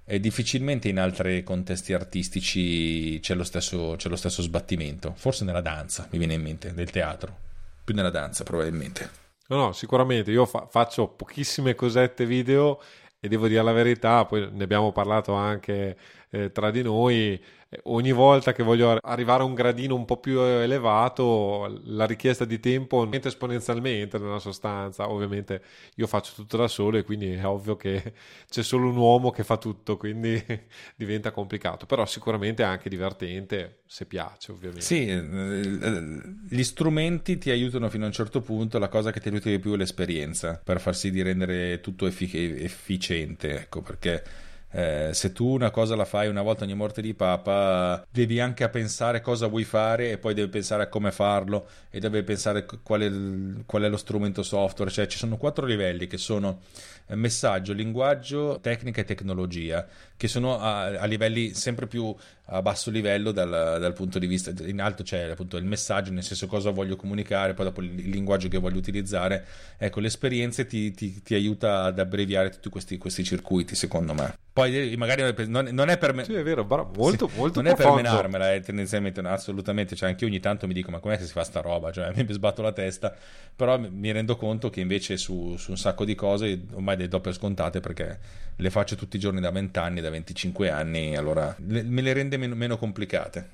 [0.05, 5.13] è difficilmente in altri contesti artistici c'è lo, stesso, c'è lo stesso sbattimento.
[5.17, 7.37] Forse nella danza, mi viene in mente, nel teatro.
[7.83, 9.11] Più nella danza, probabilmente.
[9.49, 10.31] No, no, sicuramente.
[10.31, 12.81] Io fa- faccio pochissime cosette video
[13.19, 15.97] e devo dire la verità, poi ne abbiamo parlato anche
[16.31, 17.43] eh, tra di noi
[17.85, 22.61] ogni volta che voglio arrivare a un gradino un po' più elevato, la richiesta di
[22.61, 25.11] tempo aumenta esponenzialmente nella sostanza.
[25.11, 25.63] Ovviamente
[25.97, 28.13] io faccio tutto da solo e quindi è ovvio che
[28.49, 30.43] c'è solo un uomo che fa tutto, quindi
[30.95, 31.87] diventa complicato.
[31.87, 34.85] Però sicuramente è anche divertente se piace, ovviamente.
[34.85, 39.29] Sì, eh, gli strumenti ti aiutano fino a un certo punto, la cosa che ti
[39.29, 44.46] aiuta di più è l'esperienza per far sì di rendere tutto effic- efficiente, ecco perché
[44.77, 48.69] eh, se tu una cosa la fai una volta ogni morte di papa, devi anche
[48.69, 53.01] pensare cosa vuoi fare e poi devi pensare a come farlo e devi pensare qual
[53.01, 54.91] è, qual è lo strumento software.
[54.91, 56.61] Cioè ci sono quattro livelli che sono
[57.07, 62.15] eh, messaggio, linguaggio, tecnica e tecnologia, che sono a, a livelli sempre più
[62.49, 66.23] a basso livello dal, dal, punto di vista in alto c'è appunto il messaggio nel
[66.23, 69.45] senso cosa voglio comunicare poi dopo il, il linguaggio che voglio utilizzare.
[69.77, 74.35] Ecco l'esperienza ti, ti, ti aiuta ad abbreviare tutti questi, questi circuiti secondo me.
[74.53, 77.75] Poi magari non, non è per me sì è vero bravo, molto, sì, molto non
[77.75, 77.99] profondo.
[77.99, 80.99] è per menarmela è tendenzialmente no, assolutamente cioè anche io ogni tanto mi dico ma
[80.99, 81.93] com'è che si fa sta roba?
[81.93, 83.15] Cioè mi sbatto la testa
[83.55, 87.21] però mi rendo conto che invece su, su un sacco di cose ormai le do
[87.21, 88.19] per scontate perché
[88.57, 92.13] le faccio tutti i giorni da 20 anni da 25 anni allora le, me le
[92.13, 93.51] rende meno, meno complicate.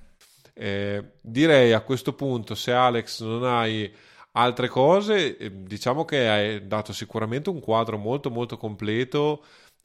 [0.54, 3.92] Eh, direi a questo punto, se Alex non hai
[4.32, 9.42] altre cose, eh, diciamo che hai dato sicuramente un quadro molto molto completo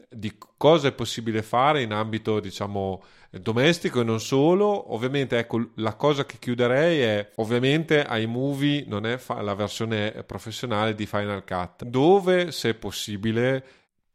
[0.10, 5.96] di cosa è possibile fare in ambito diciamo domestico e non solo ovviamente ecco la
[5.96, 11.44] cosa che chiuderei è ovviamente ai movie non è fa- la versione professionale di Final
[11.44, 13.66] Cut dove se possibile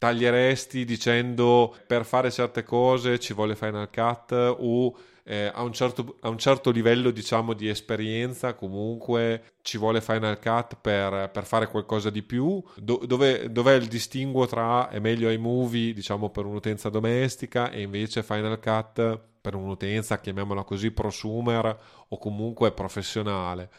[0.02, 4.32] taglieresti dicendo per fare certe cose ci vuole Final Cut?
[4.32, 10.00] O eh, a, un certo, a, un certo, livello diciamo di esperienza comunque ci vuole
[10.00, 12.60] Final Cut per, per fare qualcosa di più?
[12.74, 18.24] Do, dove, dov'è il distinguo tra è meglio iMovie diciamo per un'utenza domestica e invece
[18.24, 21.78] Final Cut per un'utenza chiamiamola così prosumer
[22.08, 23.70] o comunque professionale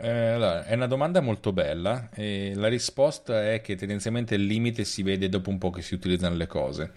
[0.00, 4.84] eh, allora, è una domanda molto bella e la risposta è che tendenzialmente il limite
[4.84, 6.92] si vede dopo un po' che si utilizzano le cose.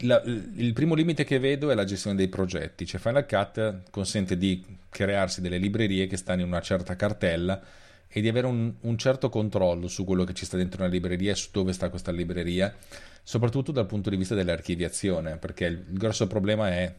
[0.00, 4.36] La, il primo limite che vedo è la gestione dei progetti, cioè Final Cut consente
[4.36, 7.60] di crearsi delle librerie che stanno in una certa cartella
[8.08, 11.32] e di avere un, un certo controllo su quello che ci sta dentro una libreria
[11.32, 12.74] e su dove sta questa libreria,
[13.22, 16.92] soprattutto dal punto di vista dell'archiviazione, perché il, il grosso problema è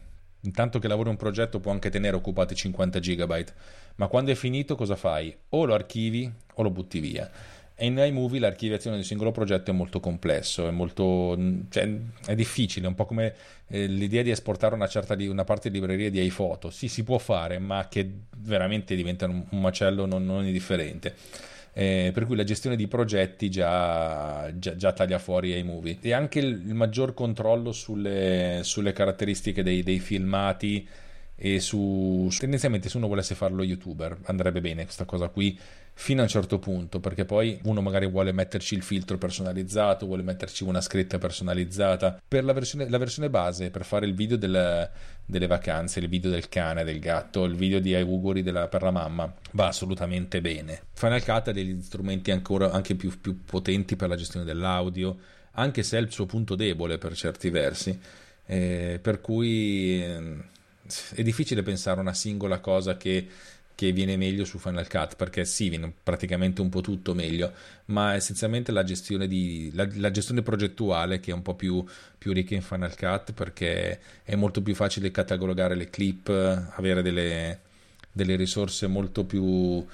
[0.44, 3.44] Intanto che lavori un progetto può anche tenere occupati 50 GB,
[3.96, 5.34] ma quando è finito cosa fai?
[5.50, 7.30] O lo archivi o lo butti via.
[7.76, 11.36] E in iMovie l'archiviazione del singolo progetto è molto complesso, è, molto,
[11.70, 11.90] cioè,
[12.26, 13.34] è difficile, è un po' come
[13.66, 16.70] eh, l'idea di esportare una, certa, una parte di libreria di iPhoto.
[16.70, 21.16] Sì, si può fare, ma che veramente diventa un, un macello non, non indifferente
[21.74, 26.38] eh, per cui la gestione di progetti già, già, già taglia fuori iMovie e anche
[26.38, 30.86] il, il maggior controllo sulle, sulle caratteristiche dei, dei filmati
[31.36, 35.58] e su tendenzialmente se uno volesse farlo youtuber andrebbe bene questa cosa qui
[35.96, 40.22] fino a un certo punto perché poi uno magari vuole metterci il filtro personalizzato vuole
[40.22, 42.20] metterci una scritta personalizzata.
[42.26, 44.90] Per la versione, la versione base per fare il video del,
[45.24, 48.90] delle vacanze il video del cane del gatto il video di auguri della, per la
[48.90, 50.82] mamma va assolutamente bene.
[50.92, 55.16] Final Cut ha degli strumenti ancora anche più, più potenti per la gestione dell'audio
[55.56, 57.98] anche se è il suo punto debole per certi versi
[58.46, 60.36] eh, per cui eh,
[61.14, 63.26] è difficile pensare a una singola cosa che,
[63.74, 67.52] che, viene meglio su Final Cut perché sì, viene praticamente un po' tutto meglio,
[67.86, 71.84] ma essenzialmente la gestione, di, la, la gestione progettuale che è un po' più,
[72.16, 77.60] più, ricca in Final Cut perché è molto più facile catalogare le clip, avere delle,
[78.10, 79.84] delle risorse molto più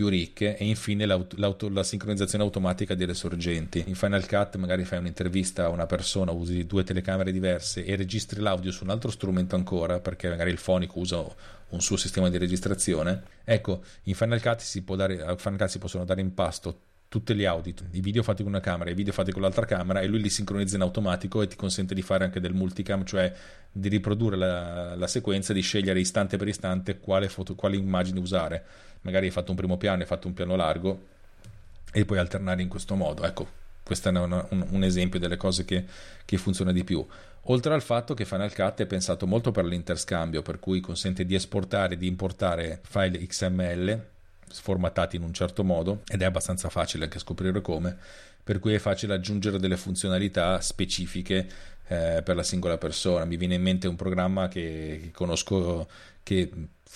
[0.00, 3.84] più ricche e infine la sincronizzazione automatica delle sorgenti.
[3.86, 8.40] In Final Cut magari fai un'intervista a una persona, usi due telecamere diverse e registri
[8.40, 11.22] l'audio su un altro strumento ancora perché magari il fonico usa
[11.68, 13.24] un suo sistema di registrazione.
[13.44, 16.80] Ecco, in Final Cut si, dare, Final Cut si possono dare in pasto
[17.10, 19.66] tutti gli audio, i video fatti con una camera e i video fatti con l'altra
[19.66, 23.04] camera e lui li sincronizza in automatico e ti consente di fare anche del multicam,
[23.04, 23.30] cioè
[23.70, 28.64] di riprodurre la, la sequenza, di scegliere istante per istante quale, foto, quale immagine usare.
[29.02, 31.06] Magari hai fatto un primo piano, hai fatto un piano largo
[31.92, 33.24] e puoi alternare in questo modo.
[33.24, 33.48] Ecco,
[33.82, 35.84] questo è una, un, un, esempio delle cose che,
[36.24, 37.04] che funziona di più.
[37.44, 41.34] Oltre al fatto che Final Cut è pensato molto per l'interscambio, per cui consente di
[41.34, 44.06] esportare e di importare file XML
[44.48, 47.96] sformattati in un certo modo ed è abbastanza facile anche scoprire come,
[48.42, 51.48] per cui è facile aggiungere delle funzionalità specifiche
[51.86, 53.24] eh, per la singola persona.
[53.24, 55.88] Mi viene in mente un programma che, che conosco
[56.22, 56.50] che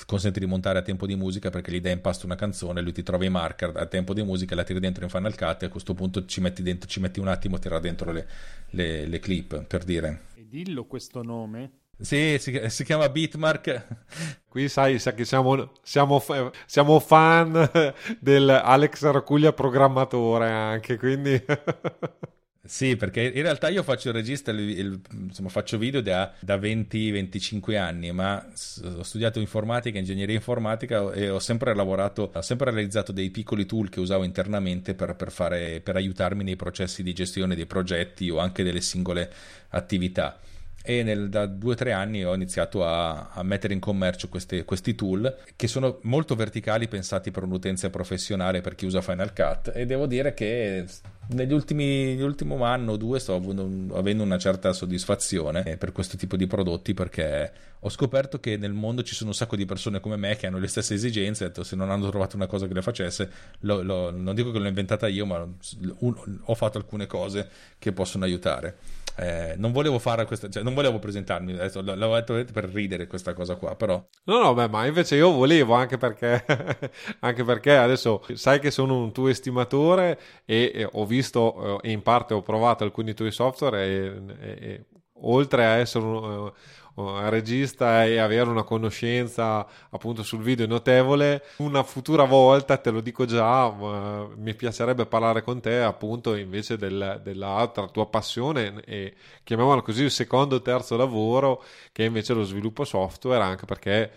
[0.07, 2.92] consente di montare a tempo di musica perché gli dai in pasto una canzone, lui
[2.92, 5.66] ti trova i marker a tempo di musica, la tiri dentro in Final Cut e
[5.66, 8.26] a questo punto ci metti, dentro, ci metti un attimo a tirare dentro le,
[8.70, 10.22] le, le clip, per dire.
[10.34, 11.82] E dillo questo nome.
[11.99, 13.86] Sì, si, si, chiama Bitmark.
[14.49, 16.22] Qui sai, sa che siamo, siamo,
[16.66, 17.70] siamo fan
[18.18, 21.40] del Alex Racuglia programmatore anche, quindi...
[22.66, 26.56] Sì, perché in realtà io faccio il regista, il, il, insomma, faccio video da, da
[26.56, 28.42] 20-25 anni, ma
[28.96, 33.90] ho studiato informatica, ingegneria informatica e ho sempre lavorato, ho sempre realizzato dei piccoli tool
[33.90, 38.38] che usavo internamente per, per, fare, per aiutarmi nei processi di gestione dei progetti o
[38.38, 39.30] anche delle singole
[39.68, 40.40] attività.
[40.86, 44.64] E nel, da due o tre anni ho iniziato a, a mettere in commercio queste,
[44.64, 49.72] questi tool che sono molto verticali pensati per un'utenza professionale per chi usa Final Cut
[49.74, 50.84] e devo dire che
[51.29, 56.47] negli ultimi l'ultimo anno o due sto avendo una certa soddisfazione per questo tipo di
[56.47, 60.37] prodotti perché ho scoperto che nel mondo ci sono un sacco di persone come me
[60.37, 63.31] che hanno le stesse esigenze detto, se non hanno trovato una cosa che le facesse
[63.61, 65.47] lo, lo, non dico che l'ho inventata io ma
[66.45, 67.49] ho fatto alcune cose
[67.79, 68.77] che possono aiutare
[69.16, 73.32] eh, non volevo fare questa, cioè, non volevo presentarmi, adesso l'avevo detto per ridere questa
[73.32, 74.04] cosa qua, però.
[74.24, 76.44] No, no, beh, ma invece io volevo anche perché,
[77.20, 81.92] anche perché adesso sai che sono un tuo estimatore e, e ho visto eh, e
[81.92, 84.84] in parte ho provato alcuni tuoi software e, e,
[85.20, 86.52] oltre a essere un,
[86.95, 91.42] regista e avere una conoscenza appunto sul video notevole.
[91.57, 93.70] Una futura volta, te lo dico già,
[94.36, 100.11] mi piacerebbe parlare con te appunto invece del, dell'altra tua passione e chiamiamola così il
[100.11, 104.11] secondo o terzo lavoro che è invece lo sviluppo software anche perché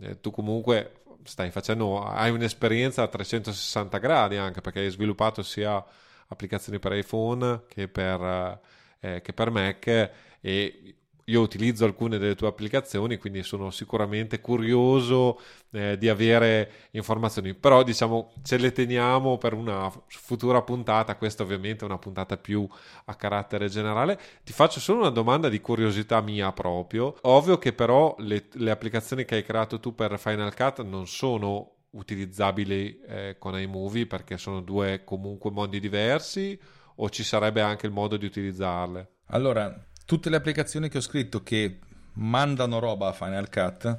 [0.00, 5.84] eh, tu comunque stai facendo, hai un'esperienza a 360 gradi anche perché hai sviluppato sia
[6.28, 8.60] applicazioni per iPhone che per,
[9.00, 10.10] eh, che per Mac
[10.40, 10.94] e
[11.30, 17.82] io utilizzo alcune delle tue applicazioni, quindi sono sicuramente curioso eh, di avere informazioni, però
[17.82, 22.68] diciamo ce le teniamo per una futura puntata, questa ovviamente è una puntata più
[23.04, 24.18] a carattere generale.
[24.42, 29.24] Ti faccio solo una domanda di curiosità mia proprio, ovvio che però le, le applicazioni
[29.24, 34.60] che hai creato tu per Final Cut non sono utilizzabili eh, con iMovie perché sono
[34.60, 36.58] due comunque mondi diversi
[36.96, 39.08] o ci sarebbe anche il modo di utilizzarle?
[39.32, 41.78] Allora, tutte le applicazioni che ho scritto che
[42.14, 43.98] mandano roba a Final Cut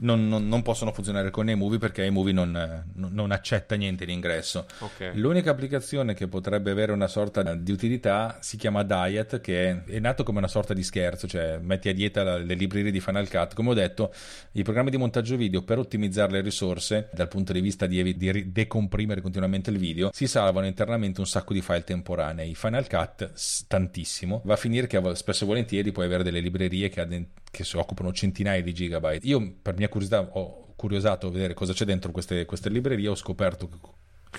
[0.00, 4.66] non, non, non, possono funzionare con iMovie perché iMovie non, non accetta niente in ingresso.
[4.78, 5.14] Okay.
[5.16, 9.98] L'unica applicazione che potrebbe avere una sorta di utilità si chiama Diet, che è, è
[9.98, 13.54] nato come una sorta di scherzo, cioè metti a dieta le librerie di Final Cut.
[13.54, 14.12] Come ho detto,
[14.52, 18.52] i programmi di montaggio video per ottimizzare le risorse dal punto di vista di, di
[18.52, 22.54] decomprimere continuamente il video si salvano internamente un sacco di file temporanei.
[22.54, 23.32] Final Cut
[23.66, 24.42] tantissimo.
[24.44, 28.12] Va a finire che spesso e volentieri puoi avere delle librerie che, che si occupano
[28.12, 29.26] centinaia di gigabyte.
[29.26, 33.14] Io per mia curiosità ho curiosato a vedere cosa c'è dentro queste, queste librerie, ho
[33.14, 33.78] scoperto che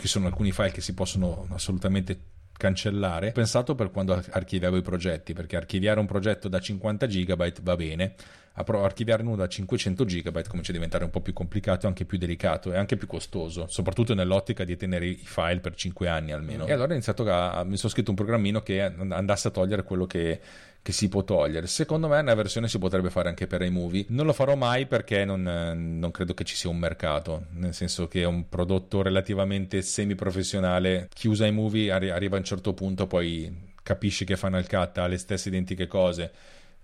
[0.01, 2.20] ci sono alcuni file che si possono assolutamente
[2.62, 3.30] cancellare.
[3.30, 7.76] Ho pensato per quando archiviavo i progetti, perché archiviare un progetto da 50 GB va
[7.76, 8.16] bene,
[8.53, 12.72] archiviare uno da 500 GB comincia a diventare un po' più complicato anche più delicato
[12.72, 16.68] e anche più costoso, soprattutto nell'ottica di tenere i file per 5 anni almeno.
[16.68, 20.05] E allora ho iniziato a, mi sono scritto un programmino che andasse a togliere quello
[20.05, 20.39] che
[20.82, 21.68] che si può togliere.
[21.68, 24.06] Secondo me una versione si potrebbe fare anche per iMovie.
[24.10, 28.08] Non lo farò mai perché non, non credo che ci sia un mercato, nel senso
[28.08, 31.10] che è un prodotto relativamente semi-professionale.
[31.14, 35.08] Chi usa iMovie arri- arriva a un certo punto, poi capisci che Final Cut ha
[35.08, 36.32] le stesse identiche cose.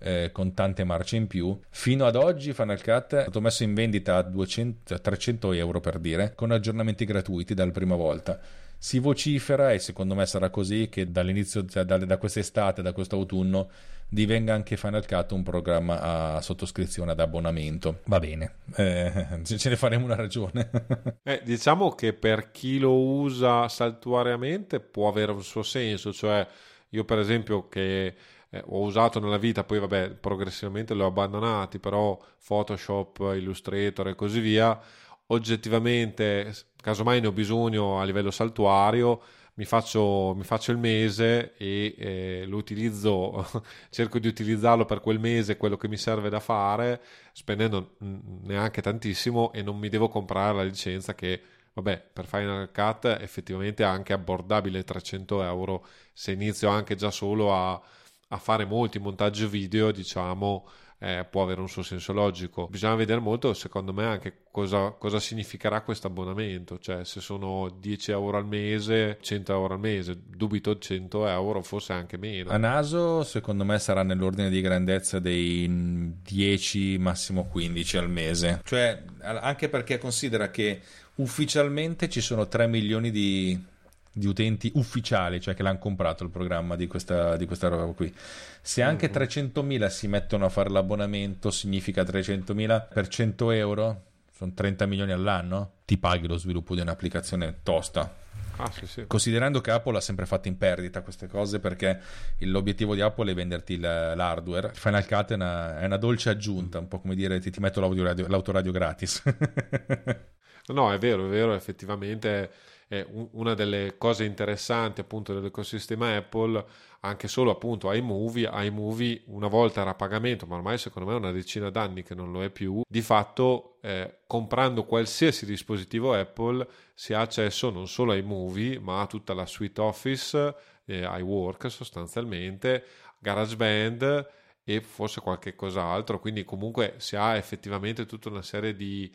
[0.00, 1.58] Eh, con tante marce in più.
[1.70, 5.98] Fino ad oggi Final Cut è stato messo in vendita a 200, 300 euro per
[5.98, 8.38] dire, con aggiornamenti gratuiti dalla prima volta
[8.78, 13.16] si vocifera e secondo me sarà così che dall'inizio, cioè da, da quest'estate, da questo
[13.16, 13.68] autunno,
[14.08, 18.00] divenga anche Final Cut un programma a sottoscrizione ad abbonamento.
[18.04, 20.70] Va bene, eh, ce ne faremo una ragione.
[21.24, 26.46] eh, diciamo che per chi lo usa saltuariamente può avere un suo senso, cioè
[26.90, 28.14] io per esempio che
[28.50, 34.14] eh, ho usato nella vita, poi vabbè progressivamente li ho abbandonati, però Photoshop, Illustrator e
[34.14, 34.80] così via,
[35.28, 39.20] oggettivamente casomai ne ho bisogno a livello saltuario,
[39.54, 43.44] mi faccio, mi faccio il mese e eh, lo utilizzo,
[43.90, 47.00] cerco di utilizzarlo per quel mese, quello che mi serve da fare,
[47.32, 51.40] spendendo neanche tantissimo e non mi devo comprare la licenza che,
[51.72, 55.84] vabbè, per Final Cut effettivamente è anche abbordabile 300 euro.
[56.12, 57.80] Se inizio anche già solo a,
[58.28, 60.68] a fare molti montaggi video, diciamo
[61.00, 62.66] eh, può avere un suo senso logico.
[62.66, 68.10] Bisogna vedere molto, secondo me, anche cosa, cosa significherà questo abbonamento, cioè se sono 10
[68.10, 72.50] euro al mese, 100 euro al mese, dubito 100 euro, forse anche meno.
[72.50, 78.60] A naso, secondo me, sarà nell'ordine di grandezza dei 10, massimo 15 al mese.
[78.64, 80.80] Cioè, anche perché considera che
[81.16, 83.76] ufficialmente ci sono 3 milioni di
[84.18, 88.12] di utenti ufficiali, cioè che l'hanno comprato il programma di questa, di questa roba qui.
[88.60, 89.86] Se anche 300.000 mm-hmm.
[89.86, 95.96] si mettono a fare l'abbonamento, significa 300.000 per 100 euro, sono 30 milioni all'anno, ti
[95.98, 98.26] paghi lo sviluppo di un'applicazione tosta.
[98.58, 99.04] Ah, sì, sì.
[99.06, 102.00] Considerando che Apple ha sempre fatto in perdita queste cose perché
[102.38, 106.88] l'obiettivo di Apple è venderti l'hardware, Final Cut è una, è una dolce aggiunta, un
[106.88, 109.22] po' come dire ti, ti metto l'autoradio gratis.
[110.68, 112.50] no, è vero, è vero, effettivamente
[112.88, 116.64] è una delle cose interessanti appunto dell'ecosistema Apple
[117.00, 121.18] anche solo appunto iMovie iMovie una volta era a pagamento ma ormai secondo me è
[121.18, 126.66] una decina d'anni che non lo è più di fatto eh, comprando qualsiasi dispositivo Apple
[126.94, 130.54] si ha accesso non solo a iMovie ma a tutta la suite Office
[130.86, 132.84] eh, iWork sostanzialmente
[133.18, 134.36] GarageBand
[134.68, 136.20] e forse qualche cos'altro.
[136.20, 139.10] Quindi comunque si ha effettivamente tutta una serie di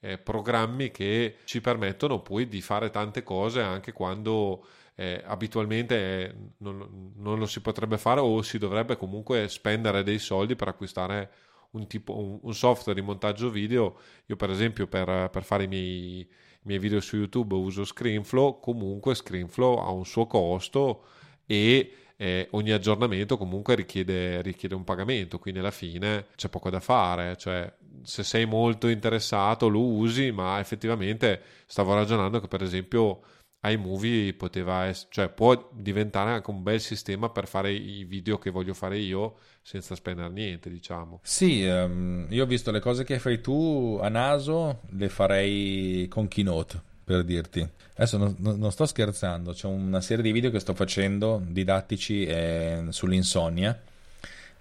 [0.00, 6.34] eh, programmi che ci permettono poi di fare tante cose anche quando eh, abitualmente eh,
[6.58, 11.30] non, non, lo si potrebbe fare o si dovrebbe comunque spendere dei soldi per acquistare
[11.72, 13.98] un, tipo, un, un software di montaggio video.
[14.26, 16.28] Io per esempio per, per fare i miei, i
[16.62, 21.04] miei video su YouTube uso ScreenFlow, comunque ScreenFlow ha un suo costo
[21.46, 26.80] e eh, ogni aggiornamento comunque richiede, richiede, un pagamento, quindi alla fine c'è poco da
[26.80, 33.22] fare, cioè se sei molto interessato lo usi, ma effettivamente stavo ragionando che per esempio
[33.62, 38.50] iMovie poteva essere, cioè può diventare anche un bel sistema per fare i video che
[38.50, 41.20] voglio fare io senza spendere niente, diciamo.
[41.22, 46.28] Sì, um, io ho visto le cose che fai tu a naso, le farei con
[46.28, 47.66] Keynote per dirti.
[47.94, 52.86] Adesso non, non, sto scherzando, c'è una serie di video che sto facendo didattici eh,
[52.88, 53.80] sull'insonnia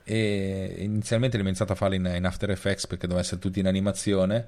[0.04, 3.66] e inizialmente l'ho iniziato a farli in, in After Effects perché doveva essere tutti in
[3.66, 4.46] animazione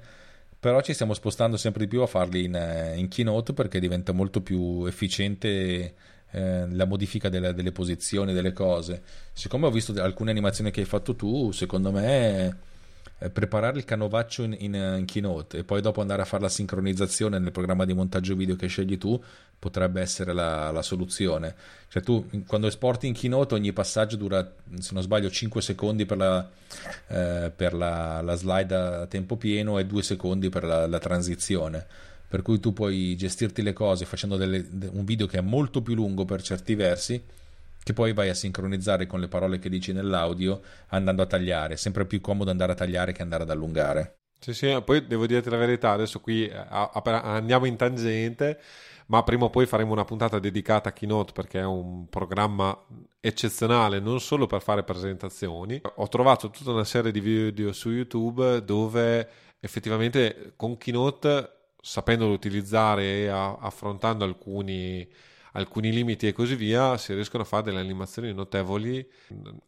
[0.60, 4.40] però ci stiamo spostando sempre di più a farli in, in Keynote perché diventa molto
[4.42, 5.94] più efficiente
[6.30, 10.86] eh, la modifica delle, delle, posizioni delle cose siccome ho visto alcune animazioni che hai
[10.86, 12.56] fatto tu secondo me
[13.18, 16.48] eh, preparare il canovaccio in, in, in, Keynote e poi dopo andare a fare la
[16.48, 19.20] sincronizzazione nel programma di montaggio video che scegli tu
[19.58, 21.54] potrebbe essere la, la soluzione.
[21.88, 24.48] Cioè tu quando esporti in Keynote ogni passaggio dura,
[24.78, 26.48] se non sbaglio, 5 secondi per la,
[27.08, 31.86] eh, per la, la slide a tempo pieno e 2 secondi per la, la transizione
[32.28, 35.94] per cui tu puoi gestirti le cose facendo delle, un video che è molto più
[35.94, 37.20] lungo per certi versi
[37.88, 41.78] che poi vai a sincronizzare con le parole che dici nell'audio andando a tagliare.
[41.78, 44.18] Sempre più comodo andare a tagliare che andare ad allungare.
[44.38, 48.60] Sì, sì, poi devo dirti la verità, adesso qui eh, andiamo in tangente,
[49.06, 52.78] ma prima o poi faremo una puntata dedicata a Keynote perché è un programma
[53.20, 55.80] eccezionale non solo per fare presentazioni.
[55.94, 59.28] Ho trovato tutta una serie di video su YouTube dove
[59.60, 65.08] effettivamente con Keynote, sapendolo utilizzare e affrontando alcuni
[65.58, 69.06] alcuni limiti e così via, si riescono a fare delle animazioni notevoli,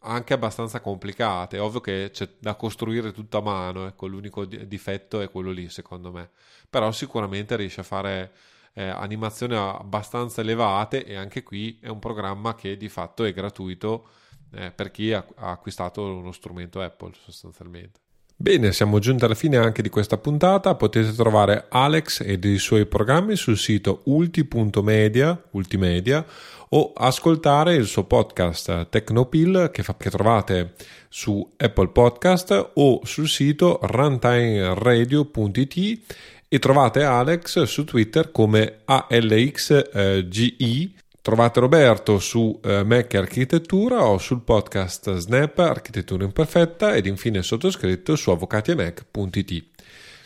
[0.01, 1.59] anche abbastanza complicate.
[1.59, 6.11] Ovvio che c'è da costruire tutto a mano, ecco, l'unico difetto è quello lì, secondo
[6.11, 6.31] me.
[6.69, 8.33] Però sicuramente riesce a fare
[8.75, 14.09] eh, animazioni abbastanza elevate e anche qui è un programma che di fatto è gratuito
[14.53, 18.01] eh, per chi ha, ha acquistato uno strumento Apple sostanzialmente.
[18.43, 20.75] Bene, siamo giunti alla fine anche di questa puntata.
[20.75, 26.25] Potete trovare Alex e i suoi programmi sul sito ulti.media, ultimedia
[26.71, 30.73] o ascoltare il suo podcast Tecnopill che, fa, che trovate
[31.11, 36.01] su Apple Podcast o sul sito runtimeradio.it
[36.49, 44.41] e trovate Alex su Twitter come ALXGI Trovate Roberto su eh, Mac Architettura o sul
[44.41, 49.65] podcast Snap Architettura Imperfetta ed infine sottoscritto su avvocatiemac.it.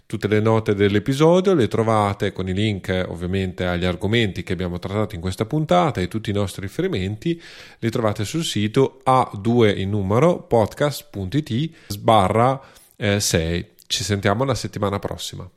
[0.07, 5.16] Tutte le note dell'episodio le trovate con i link ovviamente agli argomenti che abbiamo trattato
[5.16, 7.42] in questa puntata e tutti i nostri riferimenti
[7.80, 12.61] li trovate sul sito a2 in numero podcast.it sbarra
[12.97, 13.59] 6.
[13.59, 15.51] Eh, Ci sentiamo la settimana prossima.